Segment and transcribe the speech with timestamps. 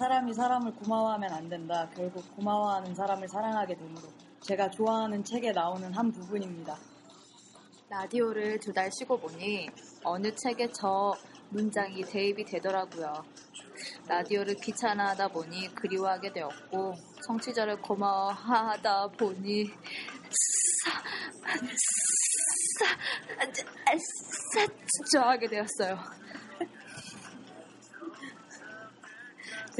[0.00, 1.86] 사람이 사람을 고마워하면 안 된다.
[1.94, 4.08] 결국 고마워하는 사람을 사랑하게 되므로
[4.40, 6.74] 제가 좋아하는 책에 나오는 한 부분입니다.
[7.90, 9.68] 라디오를 두 달 쉬고 보니
[10.02, 11.12] 어느 책에 저
[11.50, 13.12] 문장이 대입이 되더라고요.
[14.08, 16.94] 라디오를 귀찮아하다 보니 그리워하게 되었고
[17.26, 19.66] 청취자를 고마워하다 보니
[22.78, 24.66] 사,
[25.12, 25.98] 좋아하게 되었어요.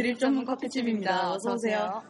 [0.01, 1.33] 드립 전문 커피집입니다.
[1.33, 2.03] 어서 오세요.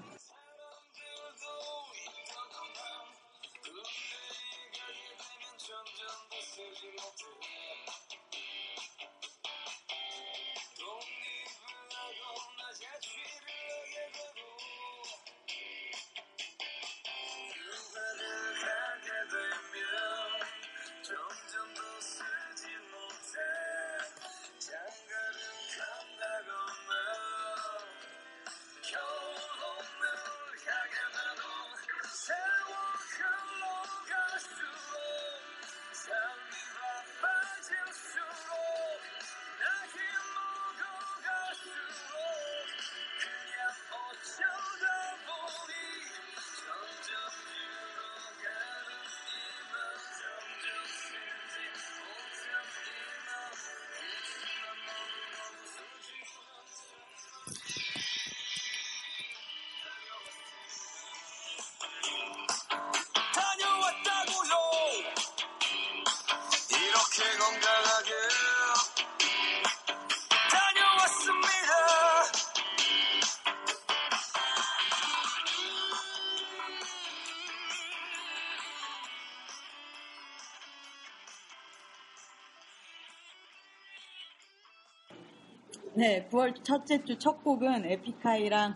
[86.00, 88.74] 네, 9월 첫째 주 첫 곡은 에픽하이랑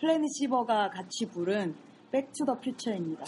[0.00, 1.74] 플래닛 시버가 같이 부른
[2.10, 3.26] 백투 더 퓨처입니다.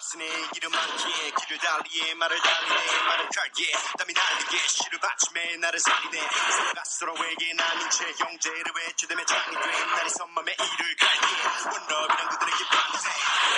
[0.00, 0.24] 힙합스네
[0.56, 6.82] 이름 많기에 길을 달리에 말을 달리네 말을 갈게 땀이 날리게 시를 받침에 나를 살리네 서로가
[6.84, 13.08] 서로에게 나눈 채 형제를 외치되며 장이 된 날이 선맘에 이를 갈게 원럽이란 그들에게 밤새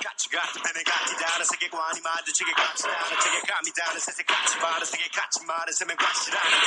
[0.02, 5.44] 가치가 되는 같이 다른 세계관이 마주치게 같이 다른 세계감이 다른 세세 같이 말은 세계 같이
[5.44, 6.58] 말은 세면 과실하는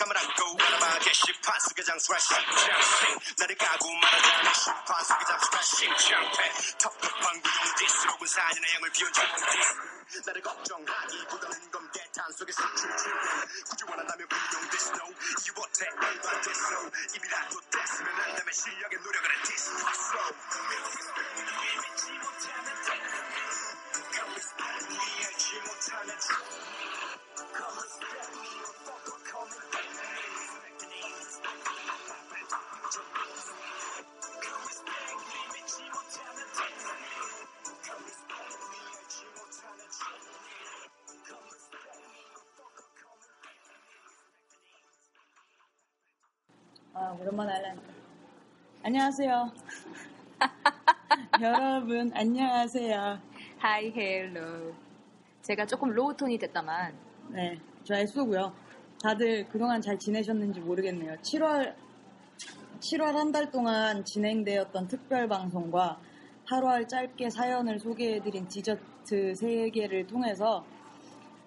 [0.00, 7.42] 감을 안고 바라봐게 심판 속에 장수할 심장생 나를 까고 말하자면 심판 속에 장수할 심장패 텁텁한
[7.42, 9.19] 구용 디스로군 사진의 양을 비운 정디
[10.26, 13.16] 나를 걱정하기보다는 검게 탄 속에서 춤추는
[13.68, 14.28] 굳이 원한다면
[14.70, 15.86] this no 이유 못해
[16.42, 19.40] this no 입이라도 뗐으면 안 되면 실력의 노력을 해.
[19.40, 20.34] Slow
[21.82, 22.68] 믿지 못하는
[24.30, 26.50] respect me 알지 못하는 me.
[27.54, 28.39] fuck
[48.94, 49.52] 안녕하세요.
[51.40, 53.20] 여러분, 안녕하세요.
[53.58, 54.72] Hi hello.
[55.42, 56.92] 제가 조금 low 톤이 됐다만
[57.28, 58.52] 네, 저 애쏘고요.
[59.00, 61.14] 다들 그동안 잘 지내셨는지 모르겠네요.
[61.22, 61.72] 7월
[62.80, 66.00] 7월 한 달 동안 진행되었던 특별 방송과
[66.48, 70.64] 8월 짧게 사연을 소개해드린 디저트 3개를 통해서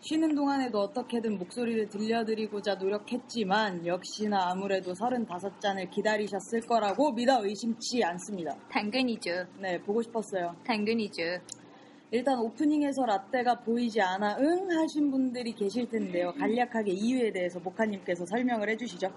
[0.05, 8.53] 쉬는 동안에도 어떻게든 목소리를 들려드리고자 노력했지만 역시나 아무래도 35잔을 기다리셨을 거라고 믿어 의심치 않습니다.
[8.69, 9.45] 당근이죠.
[9.59, 10.57] 네, 보고 싶었어요.
[10.65, 11.23] 당근이죠.
[12.11, 16.33] 일단 오프닝에서 라떼가 보이지 않아 응 하신 분들이 계실 텐데요.
[16.33, 19.07] 간략하게 이유에 대해서 모카님께서 설명을 해주시죠.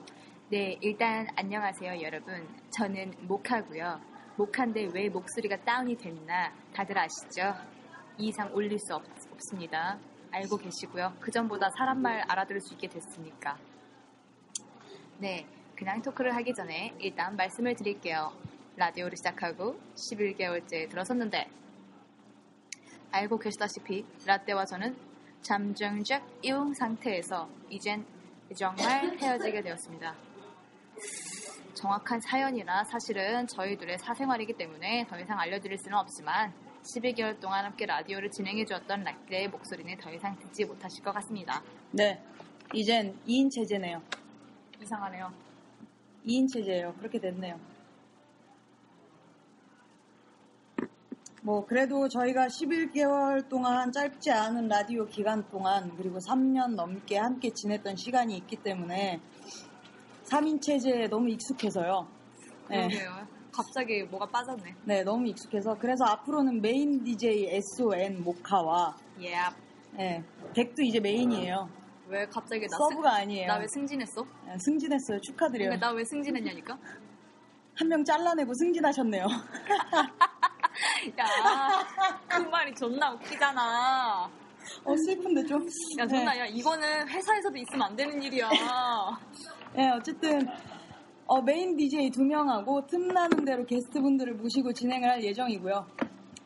[0.50, 2.46] 네, 일단 안녕하세요, 여러분.
[2.70, 4.00] 저는 모카고요.
[4.36, 7.54] 모카인데 왜 목소리가 다운이 됐나 다들 아시죠?
[8.18, 9.98] 이 이상 올릴 수 없, 없습니다.
[10.30, 11.14] 알고 계시고요.
[11.20, 13.58] 그 전보다 사람 말 알아들을 수 있게 됐으니까.
[15.18, 18.32] 네, 그냥 토크를 하기 전에 일단 말씀을 드릴게요.
[18.76, 21.48] 라디오를 시작하고 11개월째 들어섰는데
[23.10, 24.96] 알고 계시다시피 라떼와 저는
[25.40, 28.04] 잠정적 이용 상태에서 이젠
[28.54, 30.14] 정말 헤어지게 되었습니다.
[31.74, 36.52] 정확한 사연이나 사실은 저희들의 사생활이기 때문에 더 이상 알려드릴 수는 없지만
[36.86, 41.62] 12개월 동안 함께 라디오를 진행해 주었던 라떼의 목소리는 더 이상 듣지 못하실 것 같습니다.
[41.90, 42.22] 네,
[42.72, 44.00] 이젠 2인 체제네요.
[44.80, 45.32] 이상하네요.
[46.26, 46.94] 2인 체제예요.
[46.94, 47.58] 그렇게 됐네요.
[51.42, 57.94] 뭐 그래도 저희가 11개월 동안 짧지 않은 라디오 기간 동안 그리고 3년 넘게 함께 지냈던
[57.96, 59.20] 시간이 있기 때문에
[60.24, 62.08] 3인 체제에 너무 익숙해서요.
[62.68, 62.88] 네.
[62.88, 63.35] 그러게요.
[63.56, 64.74] 갑자기 뭐가 빠졌네.
[64.84, 69.36] 네, 너무 익숙해서 그래서 앞으로는 메인 DJ SON 모카와 예.
[69.92, 70.22] 네,
[70.54, 71.68] 덱도 이제 메인이에요.
[72.08, 73.48] 왜 갑자기 나 서브가 아니에요.
[73.48, 74.24] 나 왜 승진했어?
[74.46, 75.20] 네, 승진했어요.
[75.22, 75.68] 축하드려요.
[75.70, 76.78] 그러니까 나왜 승진했냐니까?
[77.78, 79.24] 한 명 잘라내고 승진하셨네요.
[81.18, 81.26] 야,
[82.28, 84.30] 그 말이 존나 웃기잖아.
[84.84, 85.66] 어 슬픈데 좀.
[85.98, 88.48] 야, 존나, 야, 이거는 회사에서도 있으면 안 되는 일이야.
[89.74, 90.46] 네, 어쨌든
[91.28, 95.84] 어, 메인 DJ 두 명하고 틈나는 대로 게스트분들을 모시고 진행을 할 예정이고요.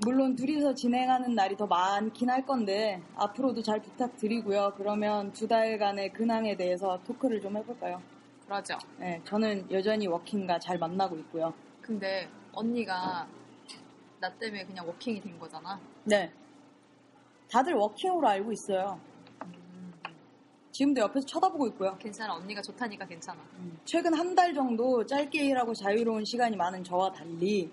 [0.07, 4.73] 물론 둘이서 진행하는 날이 더 많긴 할 건데 앞으로도 잘 부탁드리고요.
[4.79, 8.01] 그러면 두 달간의 근황에 대해서 토크를 좀 해볼까요?
[8.47, 8.79] 그러죠.
[8.99, 11.53] 네, 저는 여전히 워킹과 잘 만나고 있고요.
[11.83, 13.29] 근데 언니가
[14.19, 15.79] 나 때문에 그냥 워킹이 된 거잖아.
[16.05, 16.33] 네,
[17.51, 18.99] 다들 워킹으로 알고 있어요.
[20.73, 21.97] 지금도 옆에서 쳐다보고 있고요.
[21.99, 22.35] 괜찮아.
[22.35, 23.41] 언니가 좋다니까 괜찮아.
[23.85, 27.71] 최근 한 달 정도 짧게 일하고 자유로운 시간이 많은 저와 달리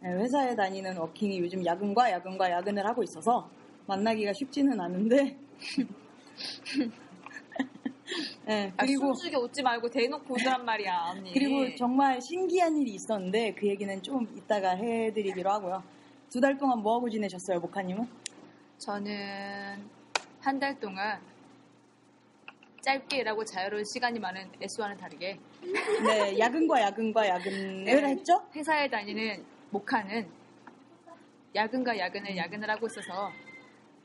[0.00, 3.48] 네, 회사에 다니는 워킹이 요즘 야근과 야근과 야근을 하고 있어서
[3.86, 5.36] 만나기가 쉽지는 않은데
[8.46, 11.32] 네, 그리고 그리고 숨죽여 웃지 말고 대놓고 웃으란 말이야, 언니.
[11.32, 15.82] 그리고 정말 신기한 일이 있었는데 그 얘기는 좀 이따가 해드리기로 하고요.
[16.30, 18.06] 두 달 동안 뭐 하고 지내셨어요, 모카님은?
[18.78, 19.82] 저는
[20.40, 21.20] 한 달 동안
[22.88, 25.38] 짧게 일하고 자유로운 시간이 많은 S와는 다르게
[26.06, 28.02] 네, 야근과 야근과 야근을 네.
[28.02, 28.40] 했죠?
[28.56, 30.26] 회사에 다니는 모카는
[31.54, 33.30] 야근과 야근을 야근을 하고 있어서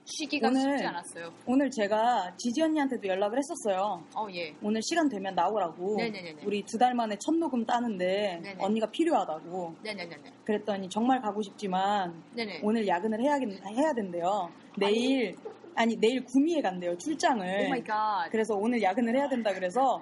[0.03, 1.33] 쉬기가 오늘- 쉽지 않았어요.
[1.45, 4.03] 오늘 제가 지지 언니한테도 연락을 했었어요.
[4.17, 4.53] 어, 예.
[4.61, 5.95] 오늘 시간 되면 나오라고.
[5.95, 6.41] 네네네네.
[6.43, 8.57] 우리 두 달 만에 첫 녹음 따는데 네네.
[8.59, 9.75] 언니가 필요하다고.
[9.81, 10.23] 네네네네.
[10.43, 12.59] 그랬더니 정말 가고 싶지만 네네.
[12.63, 13.35] 오늘 야근을 해야,
[13.69, 14.51] 해야 된대요.
[14.77, 15.53] 내일, 아니,
[15.99, 16.97] 내일 구미에 간대요.
[16.97, 17.65] 출장을.
[17.65, 18.29] Oh my God.
[18.31, 20.01] 그래서 오늘 야근을 해야 된다 그래서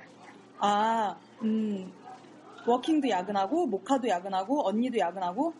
[0.59, 1.91] 아, 음,
[2.65, 5.53] 워킹도 야근하고 모카도 야근하고 언니도 야근하고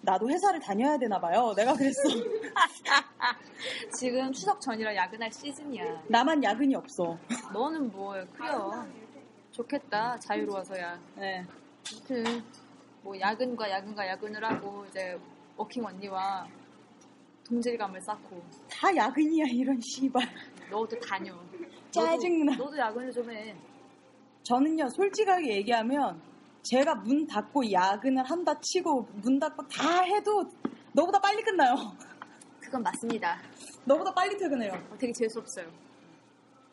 [0.00, 1.52] 나도 회사를 다녀야 되나 봐요.
[1.56, 2.02] 내가 그랬어.
[3.96, 6.02] 지금 추석 전이라 야근할 시즌이야.
[6.08, 7.18] 나만 야근이 없어.
[7.52, 8.86] 너는 뭐 그래요.
[9.50, 10.18] 좋겠다.
[10.20, 10.98] 자유로워서야.
[11.16, 11.44] 네.
[11.92, 12.42] 아무튼
[13.02, 15.18] 뭐 야근과 야근과 야근을 하고 이제
[15.56, 16.46] 워킹 언니와
[17.48, 20.22] 동질감을 쌓고 다 야근이야 이런 씨발.
[20.70, 21.34] 너도 다녀.
[21.90, 22.52] 짜증나.
[22.52, 23.56] 너도, 너도 야근을 좀 해.
[24.42, 26.20] 저는요 솔직하게 얘기하면
[26.62, 30.44] 제가 문 닫고 야근을 한다 치고 문 닫고 다 해도
[30.92, 31.74] 너보다 빨리 끝나요.
[32.60, 33.40] 그건 맞습니다.
[33.84, 34.72] 너보다 빨리 퇴근해요.
[34.90, 35.66] 어, 되게 재수없어요.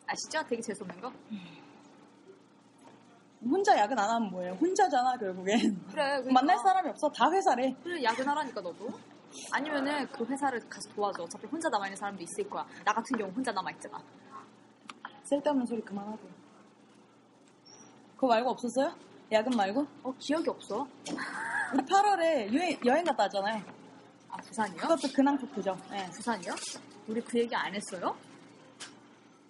[0.06, 0.42] 아시죠?
[0.46, 1.10] 되게 재수없는 거?
[3.42, 4.52] 혼자 야근 안 하면 뭐예요?
[4.54, 5.58] 혼자잖아 결국엔.
[5.90, 6.20] 그래.
[6.20, 6.32] 그러니까.
[6.32, 7.08] 만날 사람이 없어.
[7.10, 7.74] 다 회사래.
[7.82, 8.88] 그래 야근하라니까 너도.
[9.52, 11.22] 아니면은 그 회사를 가서 도와줘.
[11.24, 12.66] 어차피 혼자 남아있는 사람도 있을 거야.
[12.84, 13.98] 나 같은 경우 혼자 남아있잖아.
[15.24, 16.18] 쓸데없는 소리 그만하고.
[18.14, 18.94] 그거 말고 없었어요?
[19.32, 19.86] 야근 말고?
[20.04, 20.86] 어 기억이 없어.
[21.74, 23.62] 우리 8월에 여행, 여행 갔다 왔잖아요.
[24.30, 24.76] 아 부산이요?
[24.76, 25.76] 그것도 근황 토크죠.
[25.90, 26.06] 네.
[26.10, 26.54] 부산이요?
[27.08, 28.16] 우리 그 얘기 안 했어요?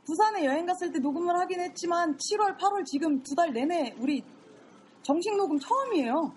[0.07, 4.23] 부산에 여행 갔을 때 녹음을 하긴 했지만 7월, 8월 지금 두 달 내내 우리
[5.03, 6.33] 정식 녹음 처음이에요.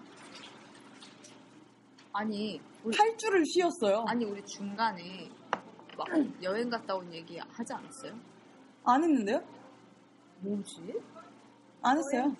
[2.14, 4.06] 아니 8주를 쉬었어요.
[4.08, 5.30] 아니 우리 중간에
[5.98, 6.08] 막
[6.44, 8.14] 여행 갔다 온 얘기 하지 않았어요?
[8.86, 9.42] 안 했는데요?
[10.42, 10.94] 뭐지?
[11.82, 12.36] 안 했어요.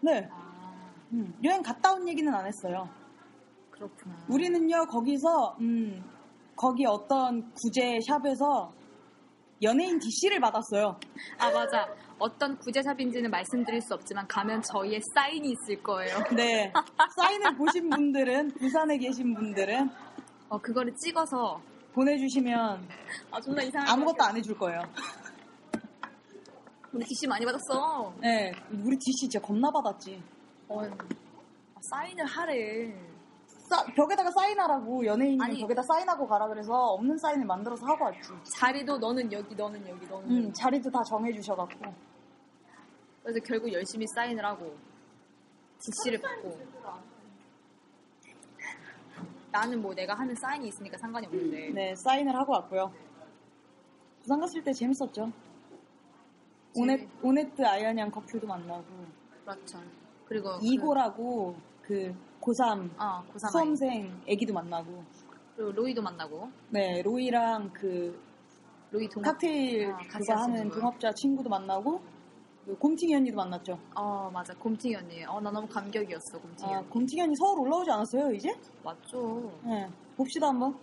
[0.00, 0.28] 네.
[0.30, 2.88] 아 음, 여행 갔다 온 얘기는 안 했어요.
[3.70, 4.16] 그렇구나.
[4.28, 6.02] 우리는요, 거기서, 음,
[6.56, 8.70] 거기 어떤 구제 샵에서
[9.62, 10.98] 연예인 DC를 받았어요.
[11.38, 11.88] 아 맞아.
[12.22, 16.14] 어떤 구제샵인지는 말씀드릴 수 없지만 가면 저희의 사인이 있을 거예요.
[16.36, 16.72] 네.
[17.16, 19.90] 사인을 보신 분들은, 부산에 계신 분들은
[20.48, 21.60] 어 그거를 찍어서
[21.94, 22.88] 보내주시면
[23.32, 24.82] 아 존나 이상하게 아무것도 안 해줄 거예요.
[26.92, 28.14] 우리 DC 많이 받았어.
[28.20, 28.52] 네.
[28.70, 30.22] 우리 DC 진짜 겁나 받았지.
[30.68, 32.94] 어, 아, 사인을 하래.
[33.68, 35.60] 싸- 벽에다가 사인하라고 연예인이 아니.
[35.62, 38.28] 벽에다 사인하고 가라 그래서 없는 사인을 만들어서 하고 왔지.
[38.58, 40.52] 자리도 너는 여기, 너는 여기, 너는 음, 여기.
[40.52, 42.11] 자리도 다 정해주셔갖고.
[43.22, 44.76] 그래서 결국 열심히 사인을 하고
[45.78, 46.58] DC를 받고
[49.50, 52.92] 나는 뭐 내가 하는 사인이 있으니까 상관이 없는데 네, 사인을 하고 왔고요.
[54.20, 55.30] 부산 갔을 때 재밌었죠.
[56.74, 58.84] 오네, 오네트 아이언양 커플도 만나고,
[59.44, 59.78] 그렇죠.
[60.24, 65.04] 그리고 이고라고 그 고3 그, 어, 고3 수험생 애기도 만나고,
[65.54, 68.18] 그리고 로이도 만나고 네, 로이랑 그
[68.90, 70.80] 로이 동 칵테일 아, 같이 하는 분.
[70.80, 72.04] 동업자 친구도 만나고, 그
[72.78, 73.78] 곰팅이 언니도 만났죠.
[73.94, 78.32] 어 맞아 곰팅이 언니 어나 너무 감격이었어 곰팅이 아, 언니 곰팅이 언니 서울 올라오지 않았어요,
[78.32, 78.54] 이제?
[78.84, 80.76] 맞죠 네, 봅시다 한번.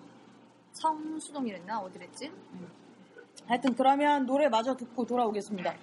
[0.74, 2.32] 성수동이랬나 어디랬지
[3.48, 5.74] 하여튼 그러면 노래 마저 듣고 돌아오겠습니다.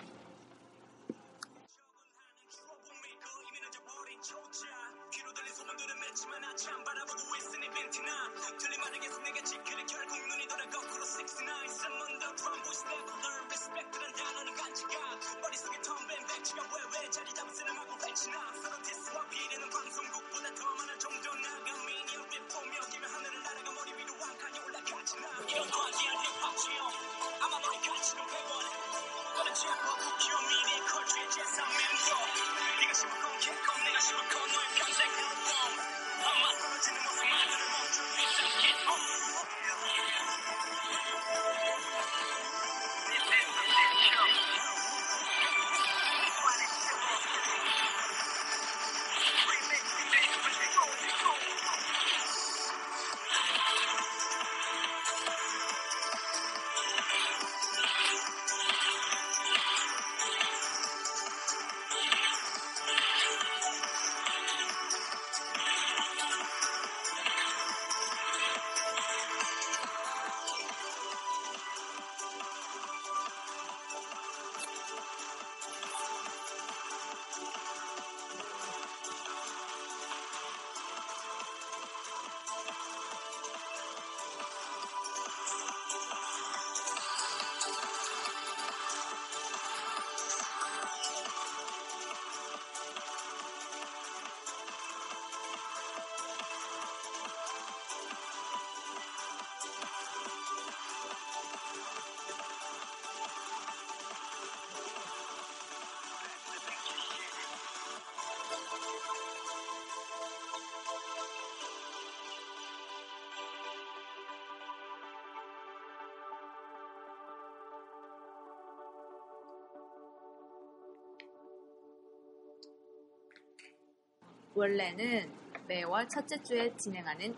[124.61, 125.29] 원래는
[125.69, 127.35] 매월 첫째 주에 진행하는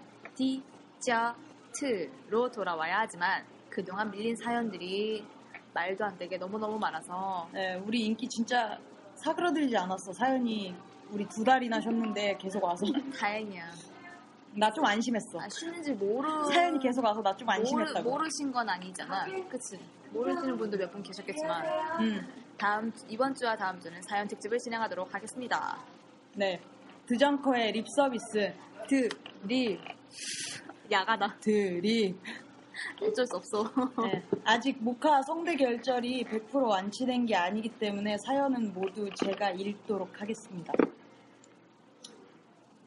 [1.00, 5.26] 디저트로 돌아와야 하지만 그동안 밀린 사연들이
[5.74, 8.78] 말도 안 되게 너무너무 많아서 네, 우리 인기 진짜
[9.16, 10.12] 사그러들지 않았어.
[10.12, 10.74] 사연이
[11.10, 12.86] 우리 두 달이나 쉬었는데 계속 와서.
[13.18, 13.68] 다행이야.
[14.54, 15.40] 나 좀 안심했어.
[15.40, 18.10] 아, 쉬는지 모르 사연이 계속 와서 나좀 모르, 안심했다고.
[18.10, 19.26] 모르 신 건 아니잖아.
[19.48, 19.78] 그치?
[20.10, 21.66] 모르시는 분도 몇 분 계셨겠지만
[22.00, 25.78] 음, 다음 주- 이번 주와 다음 주는 사연 특집을 진행하도록 하겠습니다.
[26.34, 26.60] 네.
[27.08, 28.52] 드정커의 립 서비스.
[28.86, 29.08] 드,
[29.44, 29.80] 립,
[30.90, 31.38] 야가다.
[31.40, 32.14] 드립.
[33.00, 33.64] 어쩔 수 없어.
[34.04, 40.70] 네, 아직 모카 성대 결절이 100% 완치된 게 아니기 때문에 사연은 모두 제가 읽도록 하겠습니다.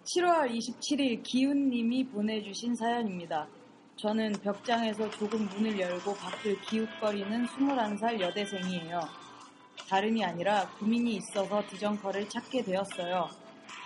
[0.03, 3.47] 7월 27일 기훈님이 보내주신 사연입니다.
[3.95, 8.99] 저는 벽장에서 조금 문을 열고 밖을 기웃거리는 21살 여대생이에요.
[9.89, 13.40] 다름이 아니라 고민이 있어서 디정커를 찾게 되었어요.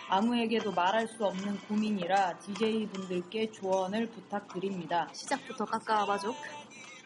[0.08, 5.08] 아무에게도 말할 수 없는 고민이라 DJ분들께 조언을 부탁드립니다.
[5.14, 6.34] 시작부터 깎아봐줘.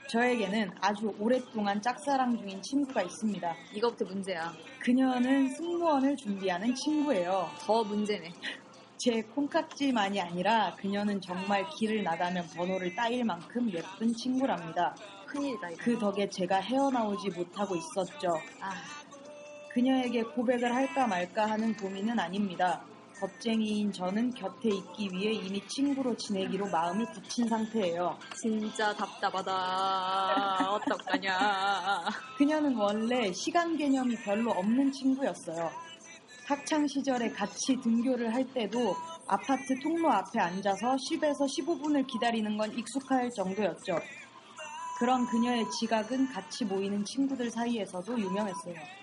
[0.09, 3.55] 저에게는 아주 오랫동안 짝사랑 중인 친구가 있습니다.
[3.73, 4.51] 이거부터 문제야.
[4.79, 7.49] 그녀는 승무원을 준비하는 친구예요.
[7.59, 8.33] 더 문제네.
[8.97, 14.93] 제 콩깍지만이 아니라 그녀는 정말 길을 나가면 번호를 따일 만큼 예쁜 친구랍니다.
[15.25, 15.83] 큰일이다, 이거.
[15.83, 18.27] 그 덕에 제가 헤어나오지 못하고 있었죠.
[18.59, 18.73] 아,
[19.73, 22.81] 그녀에게 고백을 할까 말까 하는 고민은 아닙니다.
[23.19, 28.17] 겁쟁이인 저는 곁에 있기 위해 이미 친구로 지내기로 마음을 굳힌 상태예요.
[28.41, 30.71] 진짜 답답하다.
[30.71, 32.05] 어떡하냐.
[32.37, 35.69] 그녀는 원래 시간 개념이 별로 없는 친구였어요.
[36.45, 38.95] 학창 시절에 같이 등교를 할 때도
[39.27, 43.99] 아파트 통로 앞에 앉아서 10에서 15분을 기다리는 건 익숙할 정도였죠.
[44.97, 48.98] 그런 그녀의 지각은 같이 모이는 친구들 사이에서도 유명했어요.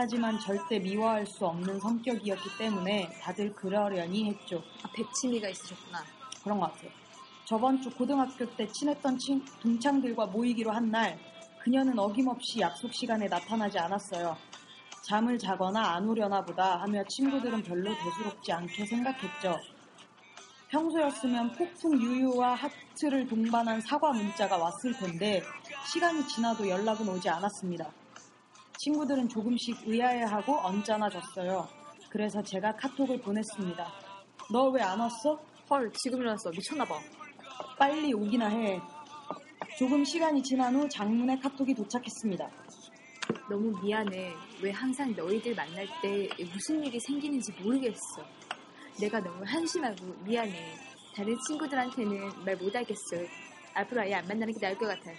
[0.00, 4.62] 하지만 절대 미워할 수 없는 성격이었기 때문에 다들 그러려니 했죠.
[4.84, 6.04] 아, 백치미가 있으셨구나.
[6.44, 6.90] 그런 것 같아요.
[7.44, 11.18] 저번 주 고등학교 때 친했던 친, 동창들과 모이기로 한 날,
[11.64, 14.36] 그녀는 어김없이 약속 시간에 나타나지 않았어요.
[15.02, 19.56] 잠을 자거나 안 오려나 보다 하며 친구들은 별로 대수롭지 않게 생각했죠.
[20.68, 25.42] 평소였으면 폭풍 유유와 하트를 동반한 사과 문자가 왔을 텐데,
[25.92, 27.90] 시간이 지나도 연락은 오지 않았습니다.
[28.78, 31.68] 친구들은 조금씩 의아해하고 언짢아졌어요.
[32.10, 33.92] 그래서 제가 카톡을 보냈습니다.
[34.52, 35.38] 너 왜 안 왔어?
[35.68, 36.50] 헐, 지금 일어났어.
[36.50, 36.94] 미쳤나봐.
[37.78, 38.80] 빨리 오기나 해.
[39.78, 42.48] 조금 시간이 지난 후 장문의 카톡이 도착했습니다.
[43.50, 44.32] 너무 미안해.
[44.62, 48.24] 왜 항상 너희들 만날 때 무슨 일이 생기는지 모르겠어.
[49.00, 50.74] 내가 너무 한심하고 미안해.
[51.14, 53.16] 다른 친구들한테는 말 못하겠어.
[53.74, 55.10] 앞으로 아예 안 만나는 게 나을 것 같아.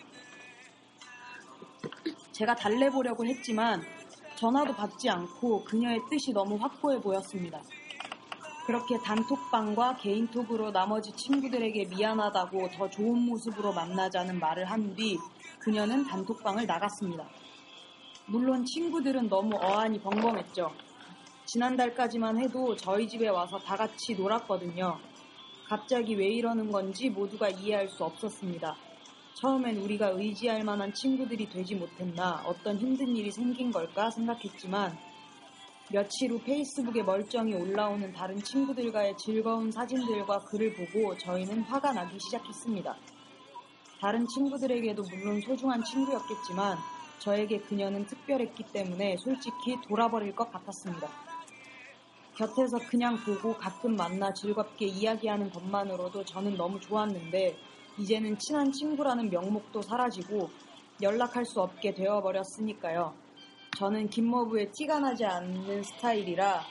[2.40, 3.82] 제가 달래보려고 했지만
[4.36, 7.62] 전화도 받지 않고 그녀의 뜻이 너무 확고해 보였습니다.
[8.66, 15.18] 그렇게 단톡방과 개인톡으로 나머지 친구들에게 미안하다고 더 좋은 모습으로 만나자는 말을 한 뒤
[15.60, 17.28] 그녀는 단톡방을 나갔습니다.
[18.28, 20.72] 물론 친구들은 너무 어안이 벙벙했죠.
[21.44, 24.98] 지난달까지만 해도 저희 집에 와서 다 같이 놀았거든요.
[25.68, 28.78] 갑자기 왜 이러는 건지 모두가 이해할 수 없었습니다.
[29.42, 34.98] 처음엔 우리가 의지할 만한 친구들이 되지 못했나, 어떤 힘든 일이 생긴 걸까 생각했지만,
[35.90, 42.98] 며칠 후 페이스북에 멀쩡히 올라오는 다른 친구들과의 즐거운 사진들과 글을 보고 저희는 화가 나기 시작했습니다.
[44.02, 46.78] 다른 친구들에게도 물론 소중한 친구였겠지만,
[47.20, 51.08] 저에게 그녀는 특별했기 때문에 솔직히 돌아버릴 것 같았습니다.
[52.36, 57.69] 곁에서 그냥 보고 가끔 만나 즐겁게 이야기하는 것만으로도 저는 너무 좋았는데
[58.00, 60.50] 이제는 친한 친구라는 명목도 사라지고
[61.02, 63.14] 연락할 수 없게 되어버렸으니까요.
[63.78, 66.62] 저는 김머브에 티가 나지 않는 스타일이라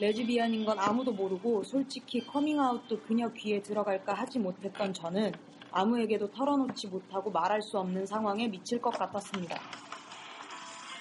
[0.00, 5.32] 레즈비언인 건 아무도 모르고 솔직히 커밍아웃도 그녀 귀에 들어갈까 하지 못했던 저는
[5.72, 9.60] 아무에게도 털어놓지 못하고 말할 수 없는 상황에 미칠 것 같았습니다.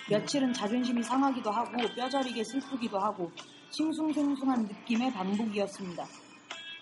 [0.10, 3.32] 며칠은 자존심이 상하기도 하고 뼈저리게 슬프기도 하고
[3.72, 6.06] 싱숭생숭한 느낌의 반복이었습니다.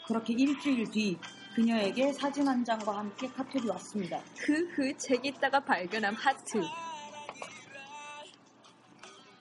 [0.07, 1.17] 그렇게 일주일 뒤
[1.55, 4.19] 그녀에게 사진 한 장과 함께 카톡이 왔습니다.
[4.37, 6.61] 흐흐, 책 읽다가 발견한 하트.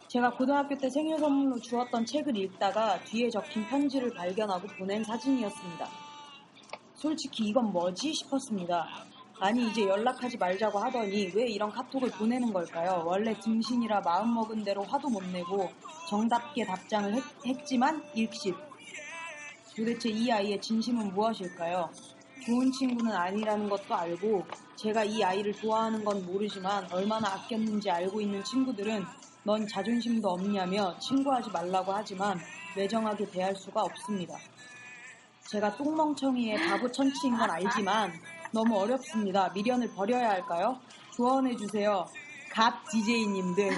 [0.09, 5.89] 제가 고등학교 때 생일 선물로 주었던 책을 읽다가 뒤에 적힌 편지를 발견하고 보낸 사진이었습니다.
[6.95, 8.87] 솔직히 이건 뭐지 싶었습니다.
[9.41, 13.05] 아니 이제 연락하지 말자고 하더니 왜 이런 카톡을 보내는 걸까요?
[13.07, 15.71] 원래 등신이라 마음먹은 대로 화도 못 내고
[16.11, 18.72] 정답게 답장을 했, 했지만 일십.
[19.77, 21.91] 도대체 이 아이의 진심은 무엇일까요?
[22.45, 24.45] 좋은 친구는 아니라는 것도 알고
[24.77, 29.05] 제가 이 아이를 좋아하는 건 모르지만 얼마나 아꼈는지 알고 있는 친구들은
[29.45, 32.39] 넌 자존심도 없냐며 친구하지 말라고 하지만
[32.77, 34.35] 매정하게 대할 수가 없습니다.
[35.49, 38.13] 제가 똥멍청이의 바보 천치인 건 알지만
[38.53, 39.51] 너무 어렵습니다.
[39.55, 40.79] 미련을 버려야 할까요?
[41.17, 42.07] 조언해주세요.
[42.51, 43.71] 갓 DJ님들.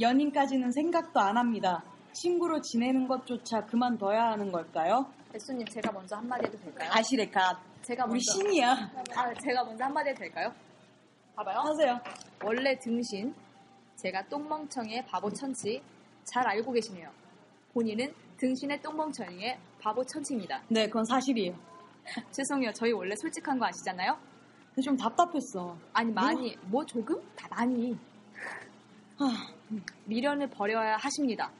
[0.00, 1.82] 연인까지는 생각도 안 합니다.
[2.22, 5.06] 친구로 지내는 것조차 그만둬야 하는 걸까요?
[5.32, 6.90] 배수님, 제가 먼저 한마디 해도 될까요?
[7.30, 7.56] 갓.
[7.82, 8.32] 제가 우리 먼저.
[8.32, 8.72] 신이야.
[9.14, 10.52] 아, 제가 먼저 한마디 해도 될까요?
[11.36, 11.58] 봐봐요.
[11.58, 12.00] 하세요.
[12.42, 13.32] 원래 등신,
[13.94, 15.80] 제가 똥멍청이의 바보 천치
[16.24, 17.08] 잘 알고 계시네요.
[17.72, 20.62] 본인은 등신의 똥멍청이의 바보 천치입니다.
[20.68, 21.54] 네, 그건 사실이에요.
[22.32, 22.72] 죄송해요.
[22.72, 24.18] 저희 원래 솔직한 거 아시잖아요?
[24.70, 25.76] 근데 좀 답답했어.
[25.92, 27.96] 아니 많이 뭐 조금 다 많이
[29.16, 29.26] 하,
[30.06, 31.52] 미련을 버려야 하십니다.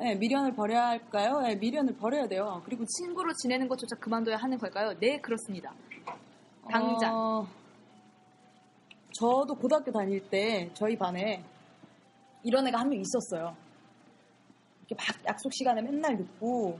[0.00, 1.40] 네, 미련을 버려야 할까요?
[1.40, 2.62] 네, 미련을 버려야 돼요.
[2.64, 4.98] 그리고 친구로 지내는 것조차 그만둬야 하는 걸까요?
[4.98, 5.72] 네 그렇습니다.
[6.70, 7.14] 당장.
[7.14, 7.46] 어,
[9.12, 11.44] 저도 고등학교 다닐 때 저희 반에
[12.42, 13.54] 이런 애가 한 명 있었어요.
[14.88, 16.78] 이렇게 막 약속 시간에 맨날 늦고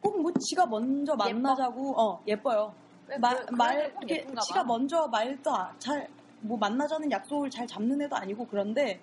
[0.00, 2.72] 꼭 뭐 지가 먼저 만나자고 어 예뻐요.
[3.08, 4.64] 왜, 마- 그- 말 이렇게 지가 봐.
[4.64, 6.08] 먼저 말도 잘
[6.40, 9.00] 뭐 만나자는 약속을 잘 잡는 애도 아니고 그런데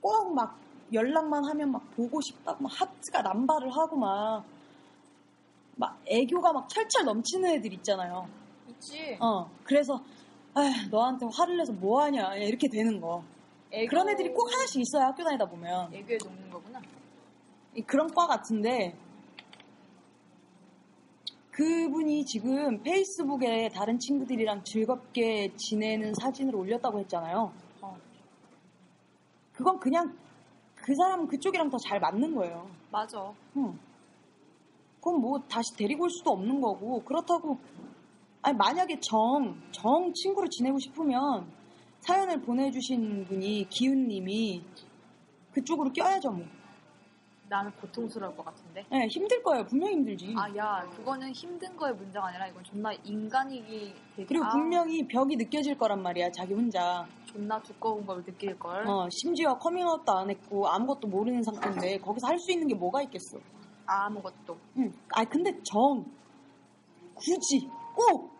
[0.00, 0.58] 꼭 막
[0.92, 4.44] 연락만 하면 막 보고 싶다고 막 하트가 남발을 하고 막
[5.80, 8.28] 막 애교가 막 철철 넘치는 애들 있잖아요.
[8.68, 9.16] 있지.
[9.20, 10.02] 어 그래서
[10.52, 13.22] 아 너한테 화를 내서 뭐 하냐 이렇게 되는 거.
[13.70, 16.80] 애교- 그런 애들이 꼭 하나씩 있어요 학교 다니다 보면 애교에 녹는 거구나.
[17.76, 18.96] 이 그런 과 같은데
[21.52, 27.52] 그분이 지금 페이스북에 다른 친구들이랑 즐겁게 지내는 사진을 올렸다고 했잖아요.
[27.82, 27.96] 어.
[29.52, 30.16] 그건 그냥
[30.88, 32.66] 그 사람은 그쪽이랑 더 잘 맞는 거예요.
[32.90, 33.30] 맞아.
[33.58, 33.78] 응.
[34.96, 37.58] 그건 뭐 다시 데리고 올 수도 없는 거고 그렇다고
[38.40, 41.46] 아니 만약에 정, 정 친구로 지내고 싶으면
[42.00, 44.62] 사연을 보내주신 분이 기훈님이
[45.52, 46.46] 그쪽으로 껴야죠 뭐.
[47.48, 48.84] 나는 고통스러울 것 같은데.
[48.90, 49.64] 네, 힘들 거예요.
[49.64, 50.34] 분명히 힘들지.
[50.36, 55.36] 아, 야, 그거는 힘든 거의 문제가 아니라 이건 존나 인간이기 되게 그리고 아, 분명히 벽이
[55.36, 56.30] 느껴질 거란 말이야.
[56.30, 57.06] 자기 혼자.
[57.24, 58.86] 존나 두꺼운 걸 느낄 걸.
[58.86, 63.38] 어, 심지어 커밍아웃도 안 했고 아무것도 모르는 상태인데 거기서 할 수 있는 게 뭐가 있겠어.
[63.86, 64.56] 아무것도.
[64.76, 64.92] 응.
[65.14, 66.04] 아 근데 정
[67.14, 68.30] 굳이 꼭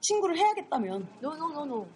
[0.00, 1.86] 친구를 해야겠다면 no no no no.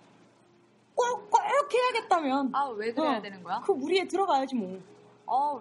[0.94, 1.40] 꼭꼭
[1.74, 3.20] 해야겠다면 아, 왜 그래야 어.
[3.22, 3.60] 되는 거야?
[3.60, 4.78] 그 무리에 들어가야지 뭐.
[5.26, 5.60] 어,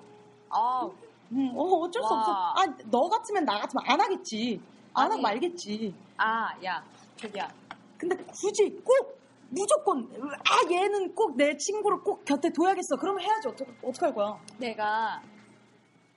[0.54, 0.90] 아,
[1.32, 2.20] 응, 어, 어쩔 수 와.
[2.20, 2.32] 없어.
[2.32, 4.62] 아, 너 같으면 나 같으면 안 하겠지.
[4.94, 5.22] 안 하고.
[5.22, 5.94] 말겠지.
[6.18, 6.84] 아, 야,
[7.18, 7.52] 저기야.
[7.98, 10.10] 근데 굳이 꼭 무조건
[10.50, 12.96] 아 얘는 꼭 내 친구를 꼭 곁에 둬야겠어.
[12.98, 13.48] 그러면 해야지.
[13.48, 14.40] 어떡 어떡할 거야?
[14.58, 15.22] 내가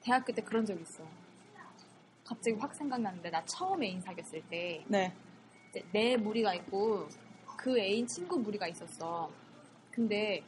[0.00, 1.02] 대학교 때 그런 적 있어.
[2.24, 5.12] 갑자기 확 생각났는데 나 처음 애인 사귀었을 때 네.
[5.92, 7.06] 내 무리가 있고
[7.56, 9.30] 그 애인 친구 무리가 있었어.
[9.92, 10.42] 근데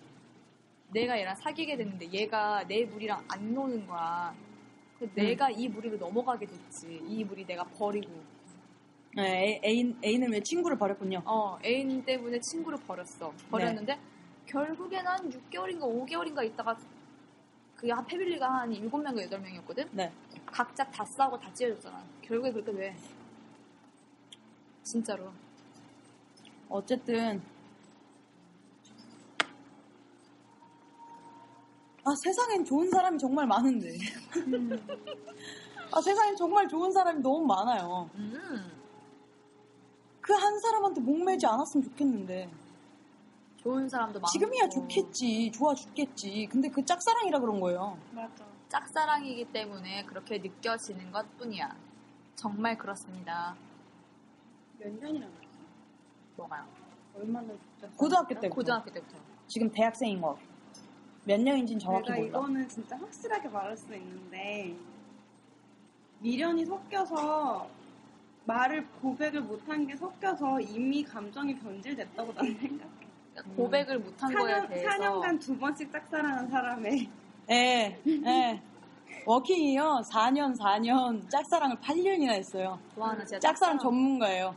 [0.90, 4.34] 내가 얘랑 사귀게 됐는데 얘가 내 무리랑 안 노는 거야.
[4.98, 7.02] 그래서 내가 이 무리로 넘어가게 됐지.
[7.06, 8.10] 이 무리 내가 버리고.
[9.14, 11.22] 네, 애- 애인 애인은 왜 친구를 버렸군요.
[11.24, 13.32] 어, 애인 때문에 친구를 버렸어.
[13.50, 13.98] 버렸는데
[14.46, 16.76] 결국엔 한 6개월인가 5개월인가 있다가
[17.76, 19.88] 그게 한 패밀리가 한 7명인가 8명이었거든?
[19.92, 20.10] 네.
[20.46, 22.02] 각자 다 싸우고 다 찢어졌잖아.
[22.22, 22.96] 결국에 그렇게 돼.
[24.82, 25.30] 진짜로.
[26.68, 27.40] 어쨌든
[32.08, 33.98] 아 세상엔 좋은 사람이 정말 많은데
[35.92, 38.72] 아 세상엔 정말 좋은 사람이 너무 많아요 음,
[40.22, 42.50] 그한 사람한테 목매지 않았으면 좋겠는데
[43.58, 44.30] 좋은 사람도 많고.
[44.32, 48.46] 지금이야 좋겠지 좋아 죽겠지 근데 그 짝사랑이라 그런 거예요 맞아.
[48.70, 51.74] 짝사랑이기 때문에 그렇게 느껴지는 것 뿐이야.
[52.36, 53.56] 정말 그렇습니다.
[54.78, 55.48] 몇 년이나 됐어?
[56.36, 56.66] 뭐가요?
[57.16, 57.54] 얼마나.
[57.96, 59.16] 고등학교 때부터 고등학교 때부터.
[59.46, 60.38] 지금 대학생인 거
[61.28, 64.74] 몇 년인지는 정확히 내가 몰라 이거는 진짜 확실하게 말할 수 있는데
[66.20, 67.68] 미련이 섞여서
[68.46, 72.90] 말을 고백을 못한 게 섞여서 이미 감정이 변질됐다고 난 생각해.
[73.34, 77.10] 그러니까 고백을 못한 거에 4년, 대해서 4년간 두 번씩 짝사랑한 사람의
[77.50, 78.62] 예, 예.
[79.26, 84.54] 워킹이요 4년 4년 짝사랑을 8년이나 했어요 좋아하는 진짜 짝사랑 전문가예요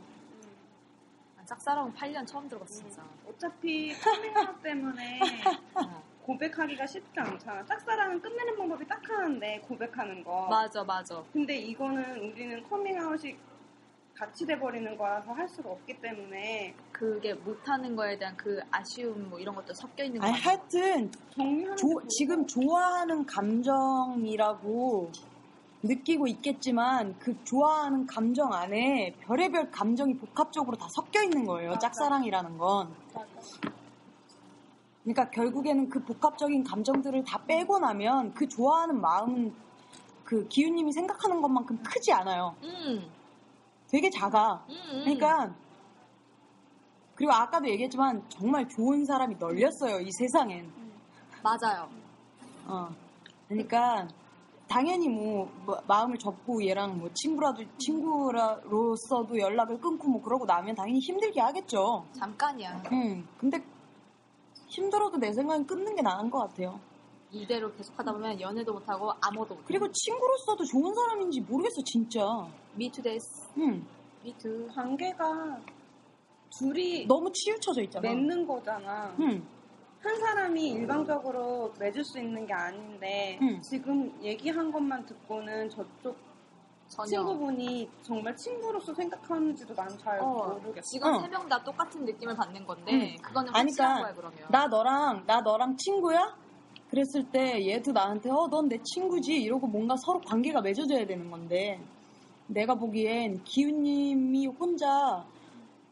[1.38, 3.02] 아, 짝사랑은 8년 처음 들어봤어 진짜.
[3.28, 5.20] 어차피 커밍아웃 때문에
[5.76, 6.11] 어.
[6.22, 7.64] 고백하기가 쉽지 않잖아.
[7.64, 10.46] 짝사랑은 끝내는 방법이 딱 하나인데 고백하는 거.
[10.48, 11.22] 맞아 맞아.
[11.32, 13.36] 근데 이거는 우리는 커밍아웃이
[14.14, 19.54] 같이 돼버리는 거라서 할 수가 없기 때문에 그게 못하는 거에 대한 그 아쉬움 뭐 이런
[19.54, 20.50] 것도 섞여 있는 거 아니 같아.
[20.50, 21.10] 하여튼
[21.76, 25.10] 조- 지금 것 좋아하는 감정이라고
[25.82, 31.70] 느끼고 있겠지만 그 좋아하는 감정 안에 별의별 감정이 복합적으로 다 섞여 있는 거예요.
[31.70, 31.88] 맞아.
[31.88, 32.94] 짝사랑이라는 건.
[33.12, 33.81] 같아.
[35.02, 39.52] 그러니까 결국에는 그 복합적인 감정들을 다 빼고 나면 그 좋아하는 마음은
[40.24, 42.54] 그 기훈님이 생각하는 것만큼 크지 않아요.
[42.62, 43.10] 음,
[43.88, 44.64] 되게 작아.
[44.68, 45.00] 음, 음.
[45.04, 45.54] 그러니까
[47.14, 50.70] 그리고 아까도 얘기했지만 정말 좋은 사람이 널렸어요 이 세상엔.
[51.42, 51.88] 맞아요.
[52.66, 52.88] 어.
[53.48, 54.08] 그러니까
[54.68, 60.98] 당연히 뭐, 뭐 마음을 접고 얘랑 뭐 친구라도 친구로서도 연락을 끊고 뭐 그러고 나면 당연히
[61.00, 62.06] 힘들게 하겠죠.
[62.18, 62.82] 잠깐이야.
[62.92, 63.28] 음.
[63.36, 63.62] 근데
[64.76, 66.80] 힘들어도 내 생각엔 끊는 게 나은 것 같아요.
[67.30, 69.64] 이대로 계속 하다 보면 연애도 못하고 아무것도 못해.
[69.66, 72.20] 그리고 친구로서도 좋은 사람인지 모르겠어 진짜.
[72.74, 73.48] 미투 데스.
[73.58, 73.86] 음.
[74.22, 74.68] 미투.
[74.74, 75.60] 관계가
[76.58, 78.08] 둘이 너무 치우쳐져 있잖아.
[78.08, 79.14] 맺는 거잖아.
[79.20, 79.42] 응.
[80.00, 83.60] 한 사람이 일방적으로 맺을 수 있는 게 아닌데 응.
[83.60, 86.16] 지금 얘기한 것만 듣고는 저쪽
[86.96, 87.08] 전혀.
[87.08, 90.82] 친구분이 정말 친구로서 생각하는지도 난잘 어, 모르겠어.
[90.90, 91.20] 지금 어.
[91.20, 93.22] 세명 다 똑같은 느낌을 받는 건데 응.
[93.22, 94.48] 그거는 아니, 확실한 그러니까 거야 그러면.
[94.50, 96.36] 나 너랑 나 너랑 친구야?
[96.90, 101.80] 그랬을 때 얘도 나한테 어 넌 내 친구지 이러고 뭔가 서로 관계가 맺어져야 되는 건데
[102.46, 105.24] 내가 보기엔 기훈님이 혼자